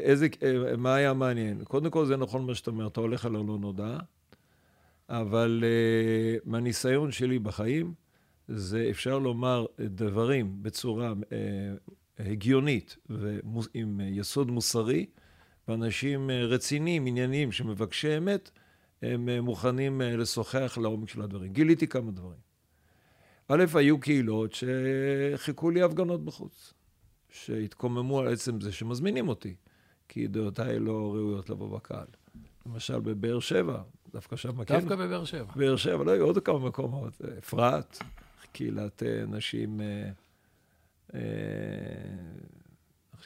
[0.03, 0.29] איזה,
[0.79, 1.65] מה היה מעניין?
[1.65, 3.99] קודם כל זה נכון מה שאתה אומר, אתה הולך על הלא נודע.
[5.09, 7.95] אבל uh, מהניסיון שלי בחיים,
[8.49, 15.07] זה אפשר לומר דברים בצורה uh, הגיונית ועם יסוד מוסרי,
[15.69, 18.51] ואנשים uh, רציניים, ענייניים, שמבקשי אמת,
[19.03, 21.53] הם uh, מוכנים uh, לשוחח לעומק של הדברים.
[21.53, 22.45] גיליתי כמה דברים.
[23.49, 26.75] א', היו קהילות שחיכו לי הפגנות בחוץ,
[27.31, 29.55] שהתקוממו על עצם זה שמזמינים אותי,
[30.09, 32.07] כי דעותיי לא ראויות לבוא בקהל.
[32.67, 33.83] למשל בבאר שבע,
[34.15, 34.81] דווקא שם כן.
[34.81, 35.53] דווקא בבאר שבע.
[35.57, 37.21] באר שבע, לא, היו עוד כמה מקומות.
[37.39, 37.99] אפרת,
[38.53, 40.11] קהילת אה, נשים, אה,
[41.15, 41.21] אה,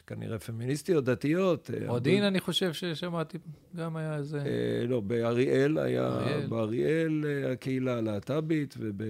[0.07, 1.69] כנראה פמיניסטיות, דתיות.
[1.87, 3.37] מודיעין, אני חושב ששמעתי,
[3.75, 4.43] גם היה איזה...
[4.87, 9.01] לא, באריאל היה, באריאל הקהילה הלהט"בית, וב...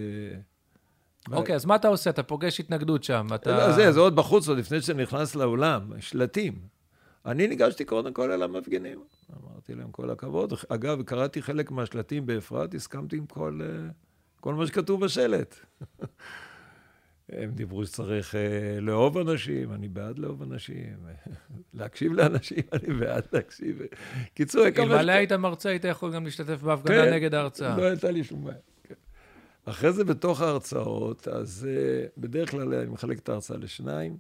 [1.32, 2.10] אוקיי, אז מה אתה עושה?
[2.10, 3.58] אתה פוגש התנגדות שם, אתה...
[3.58, 6.54] לא, זה, זה עוד בחוץ, עוד לפני שאתה נכנס לאולם, שלטים.
[7.26, 9.04] אני ניגשתי קודם כל אל המפגינים.
[9.44, 10.54] אמרתי להם כל הכבוד.
[10.70, 13.92] אגב, קראתי חלק מהשלטים באפרת, הסכמתי עם כל, אה,
[14.40, 15.56] כל מה שכתוב בשלט.
[17.32, 20.96] הם דיברו שצריך uh, לאהוב אנשים, אני בעד לאהוב אנשים,
[21.74, 23.82] להקשיב לאנשים, אני בעד להקשיב.
[24.34, 27.78] קיצור, אלמלא היית מרצה, היית יכול גם להשתתף בהפגנה כן, נגד ההרצאה.
[27.78, 28.58] לא הייתה לי שום בעיה.
[28.84, 28.94] כן.
[29.66, 34.18] אחרי זה, בתוך ההרצאות, אז uh, בדרך כלל אני מחלק את ההרצאה לשניים.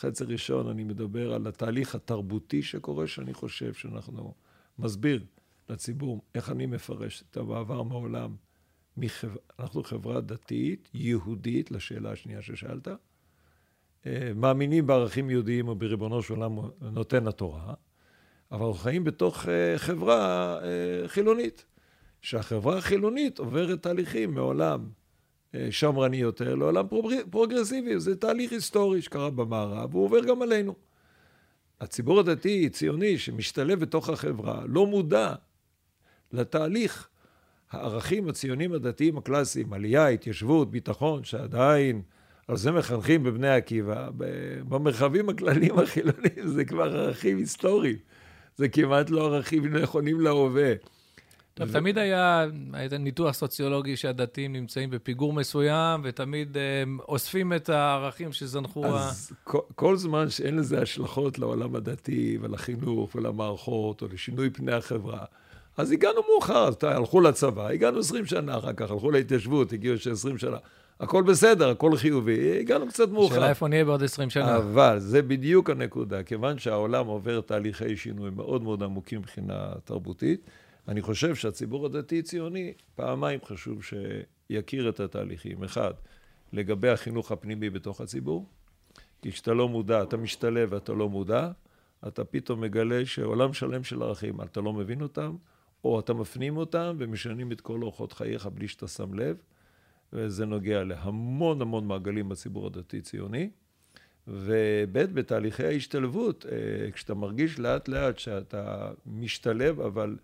[0.00, 4.34] חצי ראשון אני מדבר על התהליך התרבותי שקורה, שאני חושב שאנחנו
[4.78, 5.24] מסביר
[5.68, 8.34] לציבור איך אני מפרש את המעבר מעולם.
[8.96, 9.36] מחבר...
[9.58, 12.88] אנחנו חברה דתית, יהודית, לשאלה השנייה ששאלת.
[14.06, 17.74] אה, מאמינים בערכים יהודיים או בריבונו של עולם נותן התורה,
[18.52, 21.64] אבל אנחנו חיים בתוך אה, חברה אה, חילונית.
[22.22, 24.88] שהחברה החילונית עוברת תהליכים מעולם
[25.70, 26.86] שמרני יותר לעולם
[27.30, 28.00] פרוגרסיבי.
[28.00, 30.74] זה תהליך היסטורי שקרה במערב, והוא עובר גם עלינו.
[31.80, 35.34] הציבור הדתי, ציוני, שמשתלב בתוך החברה, לא מודע
[36.32, 37.08] לתהליך
[37.70, 42.02] הערכים הציונים הדתיים הקלאסיים, עלייה, התיישבות, ביטחון, שעדיין
[42.48, 44.08] על זה מחנכים בבני עקיבא,
[44.68, 47.96] במרחבים הכלליים החילוניים זה כבר ערכים היסטוריים.
[48.56, 50.72] זה כמעט לא ערכים נכונים להווה.
[51.54, 58.32] טוב, תמיד היה, היה ניתוח סוציולוגי שהדתיים נמצאים בפיגור מסוים, ותמיד הם אוספים את הערכים
[58.32, 58.86] שזנחו...
[58.86, 59.34] אז ה...
[59.44, 65.24] כל, כל זמן שאין לזה השלכות לעולם הדתי ולחינוך ולמערכות או לשינוי פני החברה,
[65.76, 70.38] אז הגענו מאוחר, אז הלכו לצבא, הגענו 20 שנה אחר כך, הלכו להתיישבות, הגיעו 20
[70.38, 70.56] שנה.
[71.00, 73.34] הכל בסדר, הכל חיובי, הגענו קצת מאוחר.
[73.34, 74.56] השאלה איפה נהיה בעוד 20 שנה.
[74.56, 80.40] אבל זה בדיוק הנקודה, כיוון שהעולם עובר תהליכי שינוי מאוד מאוד עמוקים מבחינה תרבותית,
[80.90, 85.64] אני חושב שהציבור הדתי-ציוני, פעמיים חשוב שיכיר את התהליכים.
[85.64, 85.94] אחד,
[86.52, 88.46] לגבי החינוך הפנימי בתוך הציבור,
[89.22, 91.50] כי כשאתה לא מודע, אתה משתלב ואתה לא מודע,
[92.08, 95.36] אתה פתאום מגלה שעולם שלם של ערכים, אתה לא מבין אותם,
[95.84, 99.36] או אתה מפנים אותם ומשנים את כל אורחות חייך בלי שאתה שם לב,
[100.12, 103.50] וזה נוגע להמון המון מעגלים בציבור הדתי-ציוני.
[104.28, 110.16] וב' בתהליכי ההשתלבות, אה, כשאתה מרגיש לאט לאט שאתה משתלב, אבל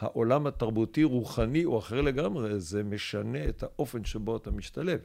[0.00, 5.00] העולם התרבותי-רוחני הוא אחר לגמרי, זה משנה את האופן שבו אתה משתלב.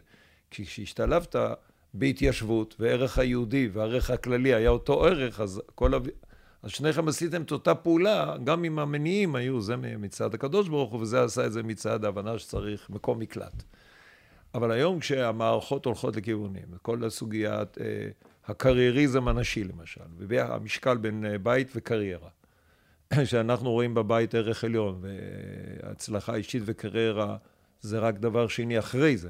[0.51, 1.35] כי כשהשתלבת
[1.93, 5.93] בהתיישבות, וערך היהודי והערך הכללי היה אותו ערך, אז כל...
[5.93, 5.97] ה...
[6.63, 11.01] אז שניכם עשיתם את אותה פעולה, גם אם המניעים היו, זה מצד הקדוש ברוך הוא,
[11.01, 13.63] וזה עשה את זה מצד ההבנה שצריך מקום מקלט.
[14.53, 17.85] אבל היום כשהמערכות הולכות לכיוונים, כל הסוגיית אה,
[18.47, 22.29] הקרייריזם הנשי למשל, והמשקל בין אה, בית וקריירה,
[23.25, 27.37] שאנחנו רואים בבית ערך עליון, והצלחה אישית וקריירה
[27.81, 29.29] זה רק דבר שני אחרי זה.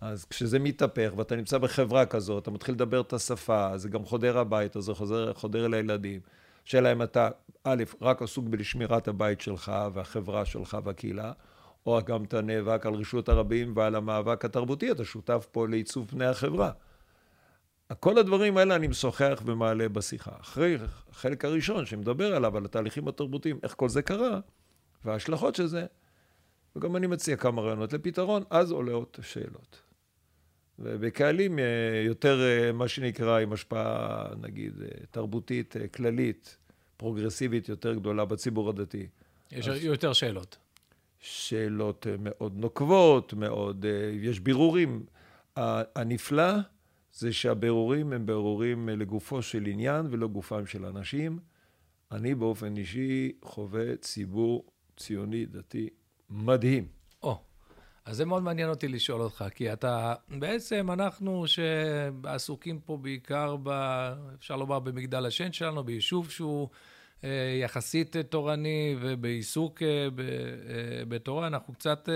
[0.00, 4.38] אז כשזה מתהפך ואתה נמצא בחברה כזאת, אתה מתחיל לדבר את השפה, זה גם חודר
[4.38, 6.20] הביתה, זה חוזר, חודר אל הילדים.
[6.64, 7.28] שאלה אם אתה,
[7.64, 11.32] א', רק עסוק בשמירת הבית שלך והחברה שלך והקהילה,
[11.86, 16.24] או גם אתה נאבק על רשות הרבים ועל המאבק התרבותי, אתה שותף פה לעיצוב פני
[16.26, 16.70] החברה.
[17.94, 20.30] כל הדברים האלה אני משוחח ומעלה בשיחה.
[20.40, 20.76] אחרי
[21.10, 24.40] החלק הראשון שמדבר עליו, על התהליכים התרבותיים, איך כל זה קרה,
[25.04, 25.86] וההשלכות של זה,
[26.76, 29.82] וגם אני מציע כמה רעיונות לפתרון, אז עולות שאלות.
[30.78, 31.64] ובקהלים אה,
[32.06, 36.56] יותר, אה, מה שנקרא, עם השפעה, נגיד, אה, תרבותית, כללית,
[36.96, 39.06] פרוגרסיבית יותר גדולה בציבור הדתי.
[39.52, 39.84] יש אז...
[39.84, 40.58] יותר שאלות.
[41.20, 45.04] שאלות מאוד נוקבות, מאוד, יש בירורים.
[45.96, 46.52] הנפלא
[47.20, 51.38] זה שהבירורים הם בירורים לגופו של עניין ולא גופם של אנשים.
[52.12, 54.64] אני באופן אישי חווה ציבור
[54.96, 55.88] ציוני דתי
[56.30, 56.88] מדהים.
[57.22, 57.38] או,
[58.04, 63.70] אז זה מאוד מעניין אותי לשאול אותך, כי אתה, בעצם אנחנו שעסוקים פה בעיקר, ב,
[64.38, 66.68] אפשר לומר, במגדל השן שלנו, ביישוב שהוא
[67.24, 72.08] אה, יחסית תורני ובעיסוק אה, אה, בתורה, אנחנו קצת...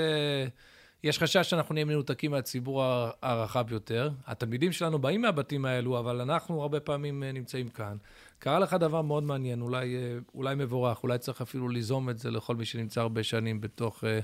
[1.05, 2.83] יש חשש שאנחנו נהיה מנותקים מהציבור
[3.23, 4.11] הרחב יותר.
[4.27, 7.97] התלמידים שלנו באים מהבתים האלו, אבל אנחנו הרבה פעמים אה, נמצאים כאן.
[8.39, 12.31] קרה לך דבר מאוד מעניין, אולי, אה, אולי מבורך, אולי צריך אפילו ליזום את זה
[12.31, 14.19] לכל מי שנמצא הרבה שנים בתוך אה,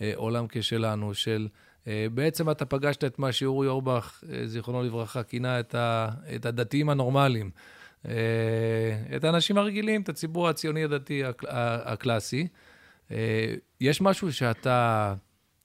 [0.00, 1.48] אה, עולם כשלנו, של
[1.86, 6.46] אה, בעצם אתה פגשת את מה שאורי אורבך, אה, זיכרונו לברכה, כינה את, ה, את
[6.46, 7.50] הדתיים הנורמליים.
[8.08, 8.12] אה,
[9.16, 11.46] את האנשים הרגילים, את הציבור הציוני הדתי הקל,
[11.84, 12.48] הקלאסי.
[13.10, 15.14] אה, יש משהו שאתה...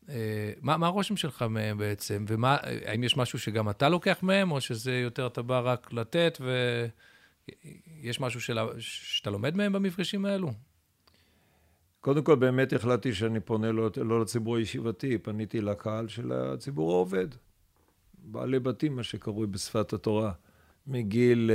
[0.10, 2.26] אה, מה, מה הרושם שלך מהם בעצם?
[2.28, 6.38] והאם יש משהו שגם אתה לוקח מהם, או שזה יותר אתה בא רק לתת,
[8.02, 8.58] ויש משהו של...
[8.80, 10.52] שאתה לומד מהם במפגשים האלו?
[12.02, 17.28] קודם כל, באמת החלטתי שאני פונה לא, לא לציבור הישיבתי, פניתי לקהל של הציבור העובד.
[18.24, 20.32] בעלי בתים, מה שקרוי בשפת התורה,
[20.88, 21.52] מגיל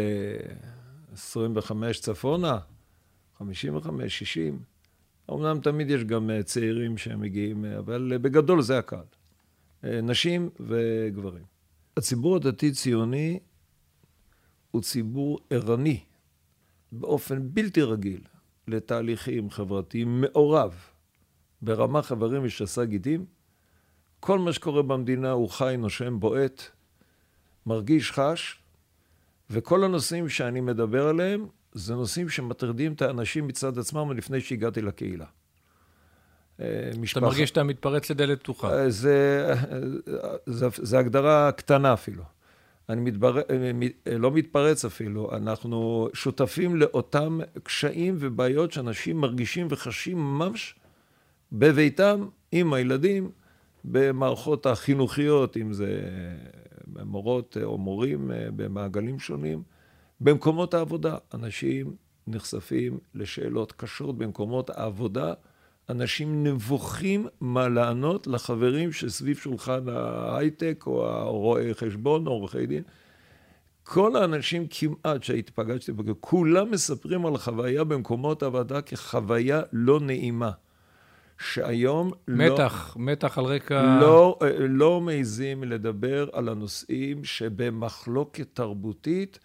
[1.12, 2.58] 25 אה, צפונה,
[3.38, 4.71] 55, 60.
[5.30, 9.04] אמנם תמיד יש גם אה, צעירים שהם מגיעים, אה, אבל בגדול זה הקהל.
[9.84, 11.44] נשים וגברים.
[11.96, 13.38] הציבור הדתי-ציוני
[14.70, 16.00] הוא ציבור ערני
[16.92, 18.20] באופן בלתי רגיל
[18.68, 20.74] לתהליכים חברתיים מעורב
[21.62, 23.24] ברמה חברים ושסה גידים.
[24.20, 26.62] כל מה שקורה במדינה הוא חי, נושם, בועט,
[27.66, 28.58] מרגיש, חש,
[29.50, 35.26] וכל הנושאים שאני מדבר עליהם זה נושאים שמטרידים את האנשים מצד עצמם לפני שהגעתי לקהילה.
[36.98, 37.18] משפחה.
[37.18, 38.72] אתה מרגיש שאתה מתפרץ לדלת פתוחה.
[38.72, 39.48] אה, זה,
[40.46, 42.22] זה, זה הגדרה קטנה אפילו.
[42.88, 43.40] אני מתבר...
[44.18, 50.74] לא מתפרץ אפילו, אנחנו שותפים לאותם קשיים ובעיות שאנשים מרגישים וחשים ממש
[51.52, 53.30] בביתם, עם הילדים,
[53.84, 56.10] במערכות החינוכיות, אם זה
[57.04, 59.62] מורות או מורים במעגלים שונים.
[60.22, 65.32] במקומות העבודה, אנשים נחשפים לשאלות קשות במקומות העבודה.
[65.88, 72.82] אנשים נבוכים מה לענות לחברים שסביב שולחן ההייטק, או הרואי חשבון, או עורכי דין.
[73.82, 80.50] כל האנשים כמעט שהייתי פגשתי, כולם מספרים על חוויה במקומות עבודה כחוויה לא נעימה.
[81.38, 83.02] שהיום מתח, לא...
[83.04, 83.98] מתח על רקע...
[84.00, 89.38] לא, לא מעזים לדבר על הנושאים שבמחלוקת תרבותית,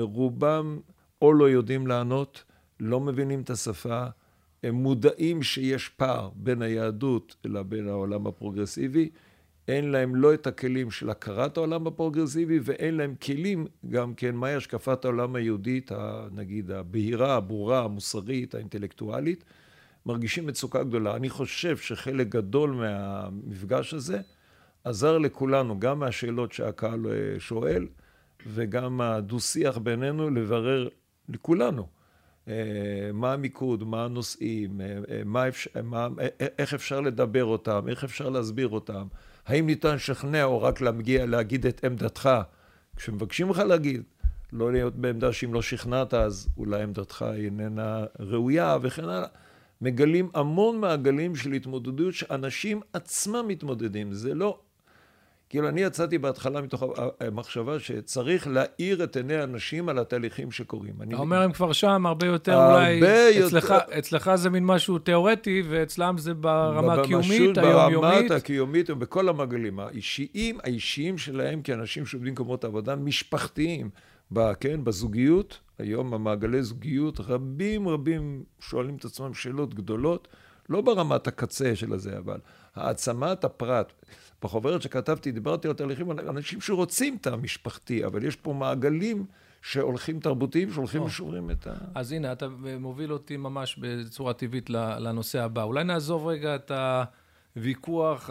[0.00, 0.80] רובם
[1.22, 2.44] או לא יודעים לענות,
[2.80, 4.04] לא מבינים את השפה,
[4.62, 9.10] הם מודעים שיש פער בין היהדות לבין העולם הפרוגרסיבי,
[9.68, 14.54] אין להם לא את הכלים של הכרת העולם הפרוגרסיבי ואין להם כלים גם כן מהי
[14.54, 15.90] השקפת העולם היהודית,
[16.32, 19.44] נגיד הבהירה, הברורה, המוסרית, האינטלקטואלית,
[20.06, 21.16] מרגישים מצוקה גדולה.
[21.16, 24.20] אני חושב שחלק גדול מהמפגש הזה
[24.84, 27.86] עזר לכולנו, גם מהשאלות שהקהל אה, שואל
[28.46, 30.88] וגם הדו-שיח בינינו לברר
[31.28, 31.86] לכולנו.
[32.48, 32.54] אה,
[33.12, 36.08] מה המיקוד, מה הנושאים, אה, אה, מה אפשר, מה,
[36.58, 39.06] איך אפשר לדבר אותם, איך אפשר להסביר אותם,
[39.46, 42.30] האם ניתן לשכנע או רק להגיע, להגיד את עמדתך.
[42.96, 44.02] כשמבקשים לך להגיד,
[44.52, 49.28] לא להיות בעמדה שאם לא שכנעת אז אולי עמדתך איננה ראויה וכן הלאה.
[49.80, 54.12] מגלים המון מעגלים של התמודדות שאנשים עצמם מתמודדים.
[54.12, 54.58] זה לא
[55.50, 56.82] כאילו, אני יצאתי בהתחלה מתוך
[57.20, 60.94] המחשבה שצריך להאיר את עיני האנשים על התהליכים שקורים.
[61.08, 63.46] אתה אומר, הם כבר שם, הרבה יותר הרבה אולי...
[63.46, 63.98] אצלך, יותר...
[63.98, 68.28] אצלך זה מין משהו תיאורטי, ואצלם זה ברמה הקיומית, היומיומית.
[68.28, 69.80] ברמה הקיומית ובכל המעגלים.
[69.80, 73.90] האישיים, האישיים שלהם כאנשים שעובדים במקומות עבודה, משפחתיים,
[74.32, 75.58] ב, כן, בזוגיות.
[75.78, 80.28] היום המעגלי זוגיות, רבים רבים שואלים את עצמם שאלות גדולות,
[80.68, 82.38] לא ברמת הקצה של הזה, אבל
[82.76, 83.92] העצמת הפרט.
[84.42, 89.26] בחוברת שכתבתי, דיברתי על תהליכים, על אנשים שרוצים את המשפחתי, אבל יש פה מעגלים
[89.62, 91.70] שהולכים תרבותיים, שהולכים ושוברים את ה...
[91.94, 92.46] אז הנה, אתה
[92.80, 95.62] מוביל אותי ממש בצורה טבעית לנושא הבא.
[95.62, 96.72] אולי נעזוב רגע את
[97.56, 98.30] הוויכוח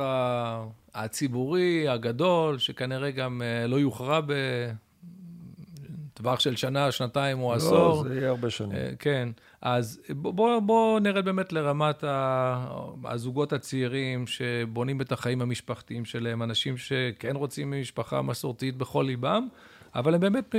[0.93, 4.19] הציבורי הגדול, שכנראה גם אה, לא יוכרע
[6.19, 8.03] בטווח של שנה, שנתיים או לא, עשור.
[8.03, 8.71] לא, זה יהיה הרבה שנים.
[8.71, 9.29] אה, כן.
[9.61, 12.03] אז בואו בוא נרד באמת לרמת
[13.03, 19.47] הזוגות הצעירים שבונים את החיים המשפחתיים שלהם, אנשים שכן רוצים משפחה מסורתית בכל ליבם,
[19.95, 20.55] אבל הם באמת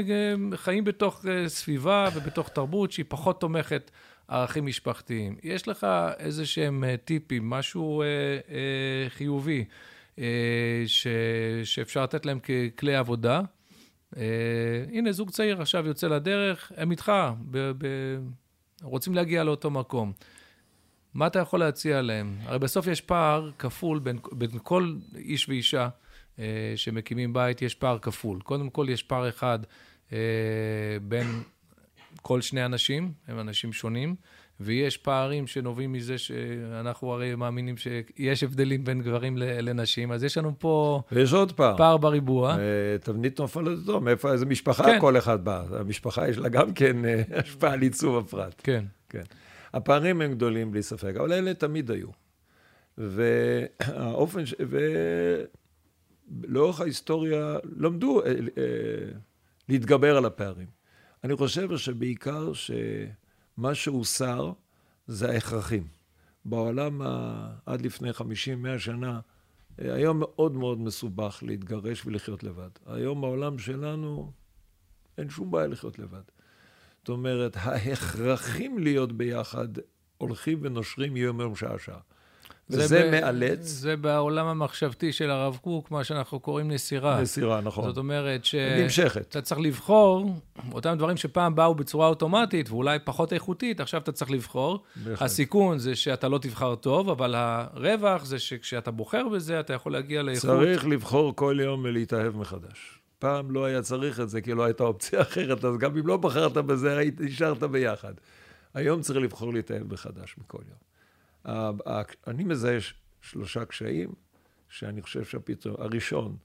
[0.54, 3.90] חיים בתוך אה, סביבה ובתוך תרבות שהיא פחות תומכת
[4.28, 5.36] ערכים משפחתיים.
[5.42, 5.86] יש לך
[6.18, 8.06] איזה שהם אה, טיפים, משהו אה,
[8.50, 9.64] אה, חיובי
[10.18, 10.24] אה,
[10.86, 11.06] ש,
[11.64, 13.40] שאפשר לתת להם ככלי עבודה?
[14.16, 14.22] אה,
[14.92, 17.12] הנה, זוג צעיר עכשיו יוצא לדרך, הם איתך,
[17.50, 17.86] ב, ב,
[18.82, 20.12] רוצים להגיע לאותו מקום.
[21.14, 22.38] מה אתה יכול להציע להם?
[22.42, 25.88] הרי בסוף יש פער כפול בין, בין כל איש ואישה
[26.38, 28.40] אה, שמקימים בית, יש פער כפול.
[28.40, 29.58] קודם כל, יש פער אחד
[30.12, 30.18] אה,
[31.02, 31.42] בין
[32.22, 34.16] כל שני אנשים, הם אנשים שונים,
[34.60, 40.52] ויש פערים שנובעים מזה שאנחנו הרי מאמינים שיש הבדלים בין גברים לנשים, אז יש לנו
[40.58, 41.02] פה...
[41.12, 41.76] ויש עוד פער.
[41.76, 42.56] פער בריבוע.
[42.58, 45.00] אה, תבנית נופלת אותו, מאיפה, איזה משפחה כן.
[45.00, 45.64] כל אחד בא.
[45.72, 48.60] המשפחה יש לה גם כן אה, השפעה על עיצוב הפרט.
[48.64, 48.84] כן.
[49.08, 49.22] כן.
[49.74, 52.08] הפערים הם גדולים בלי ספק, אבל אלה תמיד היו.
[52.98, 54.54] והאופן, ש...
[56.28, 58.32] ולאורך ההיסטוריה למדו אה,
[59.68, 60.80] להתגבר על הפערים.
[61.24, 62.52] אני חושב שבעיקר
[63.60, 64.52] שמה שהוסר
[65.06, 65.86] זה ההכרחים.
[66.44, 67.02] בעולם
[67.66, 69.20] עד לפני 50-100 שנה,
[69.78, 72.68] היום מאוד מאוד מסובך להתגרש ולחיות לבד.
[72.86, 74.32] היום בעולם שלנו
[75.18, 76.22] אין שום בעיה לחיות לבד.
[76.98, 79.68] זאת אומרת, ההכרחים להיות ביחד
[80.18, 82.00] הולכים ונושרים יום יום שעה שעה.
[82.70, 83.20] וזה ב...
[83.20, 83.58] מאלץ.
[83.66, 87.20] זה בעולם המחשבתי של הרב קוק, מה שאנחנו קוראים נסירה.
[87.20, 87.84] נסירה, נכון.
[87.84, 88.54] זאת אומרת ש...
[88.54, 89.26] נמשכת.
[89.28, 90.34] אתה צריך לבחור,
[90.72, 94.82] אותם דברים שפעם באו בצורה אוטומטית, ואולי פחות איכותית, עכשיו אתה צריך לבחור.
[94.96, 95.22] בהחלט.
[95.22, 100.22] הסיכון זה שאתה לא תבחר טוב, אבל הרווח זה שכשאתה בוחר בזה, אתה יכול להגיע
[100.22, 100.50] לאיכות.
[100.50, 103.00] צריך לבחור כל יום ולהתאהב מחדש.
[103.18, 106.16] פעם לא היה צריך את זה, כי לא הייתה אופציה אחרת, אז גם אם לא
[106.16, 108.12] בחרת בזה, היית נשארת ביחד.
[108.74, 110.89] היום צריך לבחור להתאהב מחדש מכל יום.
[112.26, 112.78] אני מזהה
[113.20, 114.14] שלושה קשיים,
[114.68, 116.36] שאני חושב שהפתרון, הראשון,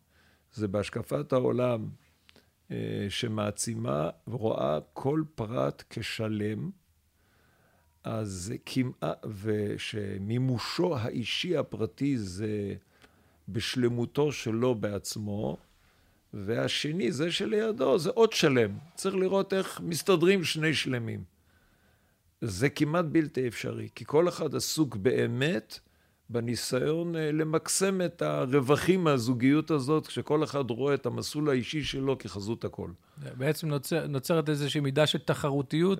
[0.53, 1.89] זה בהשקפת העולם
[2.71, 6.69] אה, שמעצימה ורואה כל פרט כשלם,
[8.03, 12.75] אז כמעט, ושמימושו האישי הפרטי זה
[13.49, 15.57] בשלמותו שלו בעצמו,
[16.33, 18.77] והשני, זה שלידו, זה עוד שלם.
[18.95, 21.34] צריך לראות איך מסתדרים שני שלמים.
[22.45, 25.79] זה כמעט בלתי אפשרי, כי כל אחד עסוק באמת
[26.29, 32.65] בניסיון אה, למקסם את הרווחים מהזוגיות הזאת, כשכל אחד רואה את המסלול האישי שלו כחזות
[32.65, 32.89] הכל.
[33.37, 35.99] בעצם נוצר, נוצרת איזושהי מידה של תחרותיות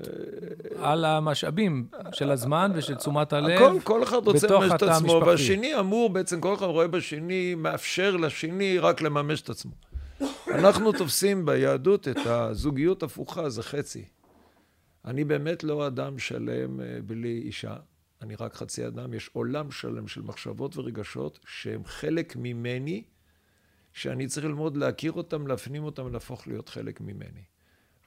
[0.80, 5.80] על המשאבים של הזמן ושל תשומת הלב הכל, כל אחד רוצה לממש את עצמו, והשני
[5.80, 9.72] אמור, בעצם כל אחד רואה בשני, מאפשר לשני רק לממש את עצמו.
[10.48, 14.06] אנחנו תופסים ביהדות את הזוגיות הפוכה, זה חצי.
[15.06, 17.76] אני באמת לא אדם שלם אה, בלי אישה,
[18.22, 19.14] אני רק חצי אדם.
[19.14, 23.04] יש עולם שלם של מחשבות ורגשות שהם חלק ממני,
[23.94, 27.44] שאני צריך ללמוד להכיר אותם, להפנים אותם, להפוך להיות חלק ממני.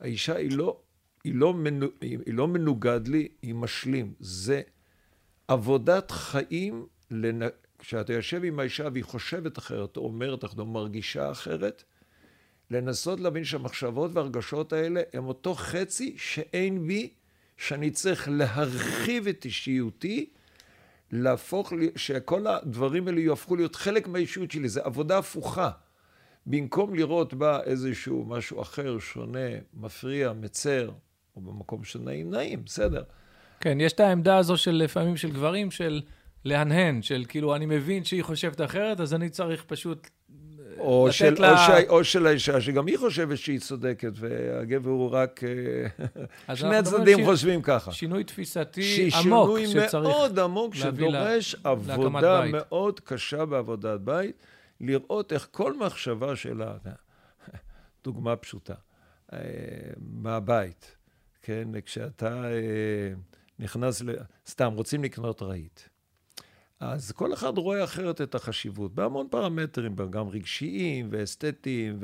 [0.00, 0.80] האישה היא לא,
[1.24, 4.14] היא לא, מנו, היא לא מנוגד לי, היא משלים.
[4.20, 4.62] זה
[5.48, 7.40] עבודת חיים, לנ...
[7.78, 11.84] כשאתה יושב עם האישה והיא חושבת אחרת, או אומרת אחרת, או מרגישה אחרת,
[12.70, 17.08] לנסות להבין שהמחשבות והרגשות האלה הם אותו חצי שאין בי,
[17.56, 20.26] שאני צריך להרחיב את אישיותי,
[21.12, 25.70] להפוך, שכל הדברים האלה יהפכו להיות חלק מהאישיות שלי, זו עבודה הפוכה.
[26.46, 30.90] במקום לראות בה איזשהו משהו אחר, שונה, מפריע, מצר,
[31.36, 33.02] או במקום שנעים, נעים, בסדר.
[33.60, 36.02] כן, יש את העמדה הזו של לפעמים של גברים, של
[36.44, 40.08] להנהן, של כאילו, אני מבין שהיא חושבת אחרת, אז אני צריך פשוט
[40.78, 41.52] או של, לה...
[41.52, 41.84] או, ש...
[41.88, 45.40] או של האישה, שגם היא חושבת שהיא צודקת, והגבר הוא רק...
[46.48, 47.92] אה, שני הצדדים חושבים ככה.
[47.92, 51.70] שינוי תפיסתי עמוק שצריך שינוי מאוד עמוק, שדורש לה...
[51.70, 54.36] עבודה מאוד קשה בעבודת בית,
[54.80, 56.72] לראות איך כל מחשבה שלה,
[58.04, 58.74] דוגמה פשוטה,
[59.32, 59.38] אה,
[60.00, 60.96] מהבית,
[61.42, 63.12] כן, כשאתה אה,
[63.58, 64.10] נכנס, ל...
[64.46, 65.80] סתם, רוצים לקנות רהיט.
[66.80, 71.98] אז כל אחד רואה אחרת את החשיבות, בהמון פרמטרים, גם רגשיים ואסתטיים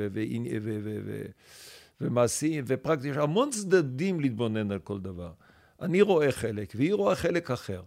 [2.01, 5.33] ומעשיים ופרקטיים, יש המון צדדים להתבונן על כל דבר.
[5.81, 7.83] אני רואה חלק, והיא רואה חלק אחר.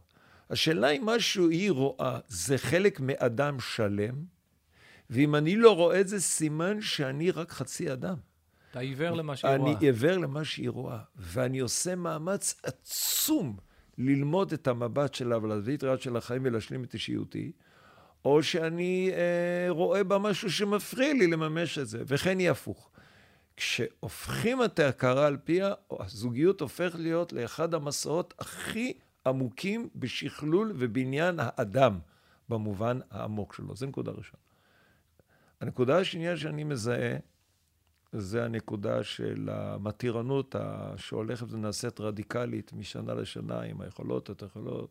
[0.50, 4.16] השאלה אם משהו היא רואה זה חלק מאדם שלם,
[5.10, 8.16] ואם אני לא רואה את זה, סימן שאני רק חצי אדם.
[8.72, 9.72] אתה עיוור למה שהיא רואה.
[9.72, 13.58] אני עיוור למה שהיא רואה, ואני עושה מאמץ עצום
[13.98, 17.52] ללמוד את המבט שלה ולהביא את ראיית של החיים ולהשלים את אישיותי,
[18.26, 22.90] או שאני אה, רואה בה משהו שמפריע לי לממש את זה, וכן היא הפוך.
[23.58, 28.94] כשהופכים את ההכרה על פיה, הזוגיות הופכת להיות לאחד המסעות הכי
[29.26, 32.00] עמוקים בשכלול ובניין האדם,
[32.50, 33.76] במובן העמוק שלו.
[33.76, 34.42] זו נקודה ראשונה.
[35.62, 37.18] הנקודה השנייה שאני מזהה,
[38.14, 40.56] זה הנקודה של המתירנות
[40.98, 44.90] שהולכת ונעשית רדיקלית משנה לשנה עם היכולות, את היכולות.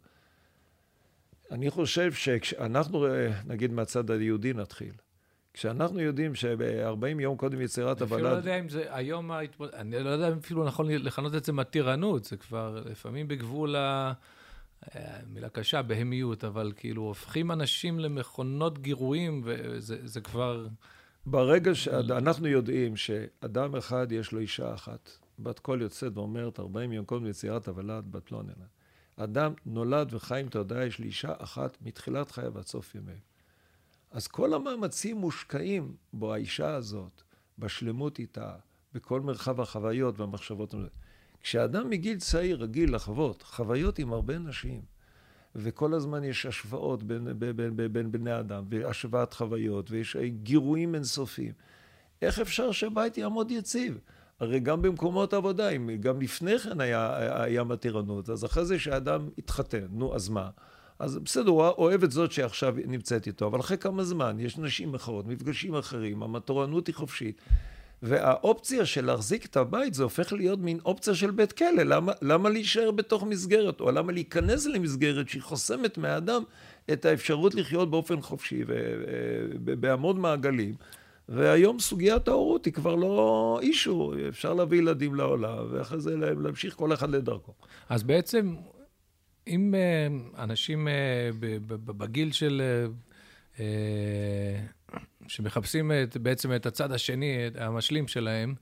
[1.51, 3.07] אני חושב שכשאנחנו,
[3.47, 4.93] נגיד מהצד היהודי נתחיל,
[5.55, 8.13] כשאנחנו יודעים שב-40 יום קודם יצירת הבלד...
[8.13, 9.71] אני אפילו לא יודע אם זה היום, ההתמוד...
[9.75, 14.13] אני לא יודע אם אפילו נכון לכנות את זה מתירנות, זה כבר לפעמים בגבול ה...
[14.95, 20.67] אה, מילה קשה, בהמיות, אבל כאילו הופכים אנשים למכונות גירויים, וזה כבר...
[21.27, 27.05] ברגע שאנחנו יודעים שאדם אחד יש לו אישה אחת, בת קול יוצאת ואומרת 40 יום
[27.05, 28.67] קודם יצירת הוולד, בת לא נהנה.
[29.17, 33.19] אדם נולד וחי עם תודעה, יש לי אישה אחת מתחילת חייו ועד סוף ימיהם.
[34.11, 37.23] אז כל המאמצים מושקעים בו, האישה הזאת,
[37.59, 38.55] בשלמות איתה,
[38.93, 40.75] בכל מרחב החוויות והמחשבות.
[41.41, 44.83] כשאדם מגיל צעיר רגיל לחוות חוויות עם הרבה נשים,
[45.59, 50.95] וכל הזמן יש השוואות בין, בין, בין, בין, בין בני אדם, והשוואת חוויות, ויש גירויים
[50.95, 51.53] אינסופיים,
[52.23, 53.99] איך אפשר שהבית יעמוד יציב?
[54.41, 55.69] הרי גם במקומות עבודה,
[56.01, 60.51] גם לפני כן היה, היה מתירנות, אז אחרי זה שאדם התחתן, נו, אז מה?
[60.99, 64.95] אז בסדר, הוא אוהב את זאת שעכשיו נמצאת איתו, אבל אחרי כמה זמן יש נשים
[64.95, 67.43] אחרות, מפגשים אחרים, המתורנות היא חופשית.
[68.09, 71.83] והאופציה של להחזיק את הבית זה הופך להיות מין אופציה של בית כלא.
[71.83, 76.43] למה, למה להישאר בתוך מסגרת, או למה להיכנס למסגרת שהיא חוסמת מהאדם
[76.93, 78.65] את האפשרות לחיות באופן חופשי
[79.65, 80.75] ובהמון מעגלים.
[81.29, 86.93] והיום סוגיית ההורות היא כבר לא אישו, אפשר להביא ילדים לעולם, ואחרי זה להמשיך כל
[86.93, 87.53] אחד לדרכו.
[87.89, 88.55] אז בעצם
[89.49, 91.31] אם אה, אנשים אה,
[91.97, 92.63] בגיל של...
[94.95, 98.55] אה, שמחפשים את, בעצם את הצד השני, את המשלים שלהם,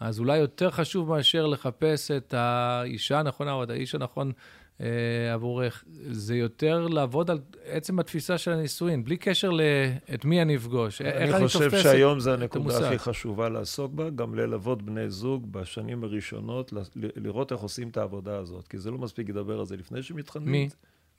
[0.00, 4.32] אז אולי יותר חשוב מאשר לחפש את האישה הנכונה או את האיש הנכון
[4.80, 10.56] אה, עבורך, זה יותר לעבוד על עצם התפיסה של הנישואין, בלי קשר לאת מי אני
[10.56, 11.00] אפגוש.
[11.02, 16.04] איך אני חושב שהיום זו הנקודה הכי חשובה לעסוק בה, גם ללוות בני זוג בשנים
[16.04, 20.02] הראשונות, לראות איך עושים את העבודה הזאת, כי זה לא מספיק לדבר על זה לפני
[20.02, 20.52] שמתחננים.
[20.52, 20.68] מי?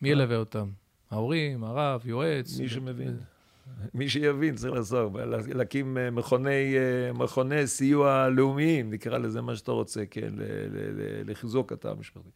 [0.01, 0.69] מי ילווה אותם?
[1.11, 2.59] ההורים, הרב, יועץ?
[2.59, 3.17] מי שמבין.
[3.93, 5.11] מי שיבין צריך לעשות,
[5.55, 10.33] להקים אה, מכוני, אה, מכוני סיוע לאומיים, נקרא לזה מה שאתה רוצה, כן,
[11.25, 12.29] לחיזוק התא המשפחתי.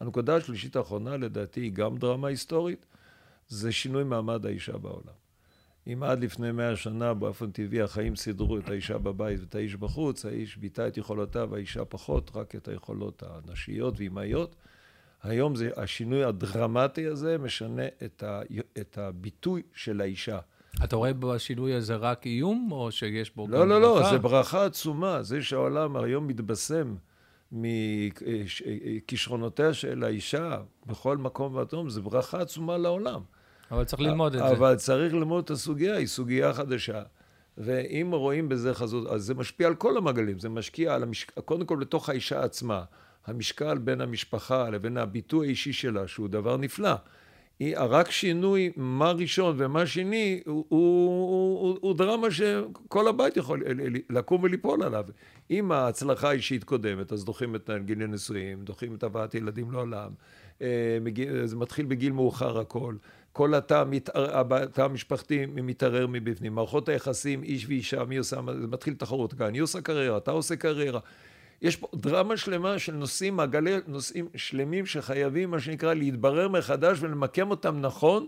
[0.00, 2.86] הנקודה השלישית האחרונה, לדעתי, היא גם דרמה היסטורית,
[3.48, 5.22] זה שינוי מעמד האישה בעולם.
[5.86, 10.24] אם עד לפני מאה שנה באופן טבעי החיים סידרו את האישה בבית ואת האיש בחוץ,
[10.24, 14.56] האיש ביטא את יכולותיו, האישה פחות, רק את היכולות הנשיות ואימהיות.
[15.22, 18.40] היום זה, השינוי הדרמטי הזה משנה את, ה,
[18.80, 20.38] את הביטוי של האישה.
[20.84, 24.00] אתה רואה בשינוי הזה רק איום, או שיש בו לא, גם לא, לא ברכה?
[24.00, 25.22] לא, לא, לא, זה ברכה עצומה.
[25.22, 26.94] זה שהעולם היום מתבשם
[29.02, 33.20] מכישרונותיה של האישה בכל מקום ואטום, זה ברכה עצומה לעולם.
[33.70, 34.50] אבל צריך ללמוד את זה.
[34.56, 37.02] אבל צריך ללמוד את הסוגיה, היא סוגיה חדשה.
[37.58, 41.38] ואם רואים בזה חזות, אז זה משפיע על כל המעגלים, זה משקיע על המשק...
[41.38, 42.84] קודם כל לתוך האישה עצמה.
[43.26, 46.94] המשקל בין המשפחה לבין הביטוי האישי שלה, שהוא דבר נפלא.
[47.76, 53.62] רק שינוי מה ראשון ומה שני הוא, הוא, הוא, הוא דרמה שכל הבית יכול
[54.10, 55.04] לקום וליפול עליו.
[55.50, 60.10] אם ההצלחה האישית קודמת, אז דוחים את גיל הנישואים, דוחים את הבאת ילדים לעולם,
[60.62, 60.98] אה,
[61.44, 62.94] זה מתחיל בגיל מאוחר הכל.
[63.32, 63.84] כל התא,
[64.14, 66.54] התא המשפחתי מתערער מבפנים.
[66.54, 69.34] מערכות היחסים, איש ואישה, מי עושה, זה מתחיל תחרות.
[69.40, 71.00] אני עושה קריירה, אתה עושה קריירה.
[71.62, 77.50] יש פה דרמה שלמה של נושאים, מעגלי נושאים שלמים שחייבים, מה שנקרא, להתברר מחדש ולמקם
[77.50, 78.26] אותם נכון,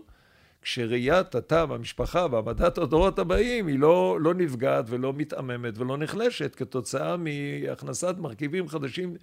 [0.61, 7.17] כשראיית התא והמשפחה והעמדת הדורות הבאים היא לא, לא נפגעת ולא מתעממת ולא נחלשת כתוצאה
[7.17, 9.15] מהכנסת מרכיבים חדשים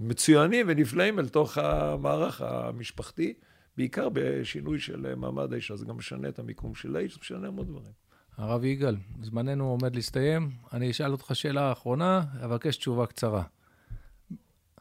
[0.00, 3.34] מצוינים ונפלאים אל תוך המערך המשפחתי,
[3.76, 5.76] בעיקר בשינוי של מעמד האישה.
[5.76, 8.07] זה גם משנה את המיקום של האיש, זה משנה המון דברים.
[8.38, 10.50] הרב יגאל, זמננו עומד להסתיים.
[10.72, 13.42] אני אשאל אותך שאלה אחרונה, אבקש תשובה קצרה.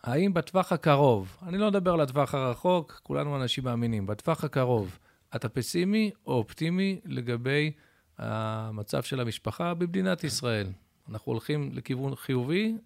[0.03, 4.99] האם בטווח הקרוב, אני לא מדבר על הטווח הרחוק, כולנו אנשים מאמינים, בטווח הקרוב,
[5.36, 7.72] אתה פסימי או אופטימי לגבי
[8.18, 10.68] המצב של המשפחה במדינת ישראל?
[11.10, 12.78] אנחנו הולכים לכיוון חיובי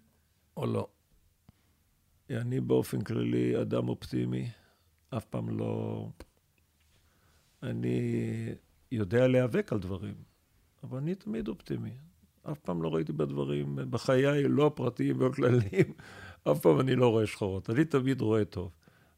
[0.56, 0.88] או לא?
[2.30, 4.50] אני באופן כללי אדם אופטימי,
[5.16, 6.08] אף פעם לא...
[7.62, 7.98] אני
[8.92, 10.31] יודע להיאבק על דברים.
[10.82, 11.90] אבל אני תמיד אופטימי.
[12.50, 15.92] אף פעם לא ראיתי בדברים, בחיי, לא הפרטיים ולא הכלליים,
[16.50, 17.70] אף פעם אני לא רואה שחורות.
[17.70, 18.70] אני תמיד רואה טוב.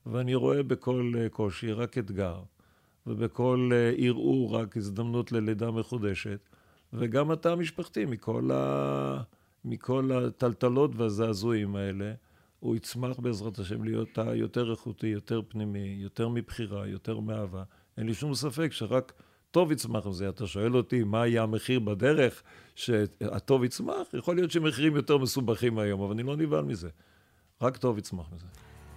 [0.06, 2.42] ואני רואה בכל אה, קושי רק אתגר,
[3.06, 6.48] ובכל אה, ערעור רק הזדמנות ללידה מחודשת,
[6.92, 9.22] וגם התא המשפחתי, מכל, ה...
[9.64, 12.12] מכל הטלטלות והזעזועים האלה,
[12.60, 17.62] הוא יצמח בעזרת השם להיות תא יותר איכותי, יותר פנימי, יותר מבחירה, יותר מאהבה.
[17.96, 19.12] אין לי שום ספק שרק
[19.54, 20.28] טוב יצמח מזה.
[20.28, 22.42] אתה שואל אותי מה יהיה המחיר בדרך
[22.74, 24.06] שהטוב יצמח?
[24.14, 26.88] יכול להיות שמחירים יותר מסובכים היום, אבל אני לא נבהל מזה.
[27.62, 28.44] רק טוב יצמח מזה.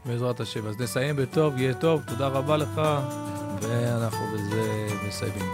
[0.05, 0.67] בעזרת השם.
[0.67, 2.01] אז נסיים בטוב, יהיה טוב.
[2.07, 2.81] תודה רבה לך,
[3.61, 5.49] ואנחנו בזה מסיימים.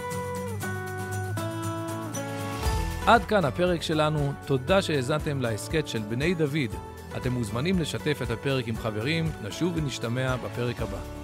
[3.07, 6.75] עד כאן הפרק שלנו, תודה שהאזנתם להסכת של בני דוד.
[7.17, 11.22] אתם מוזמנים לשתף את הפרק עם חברים, נשוב ונשתמע בפרק הבא.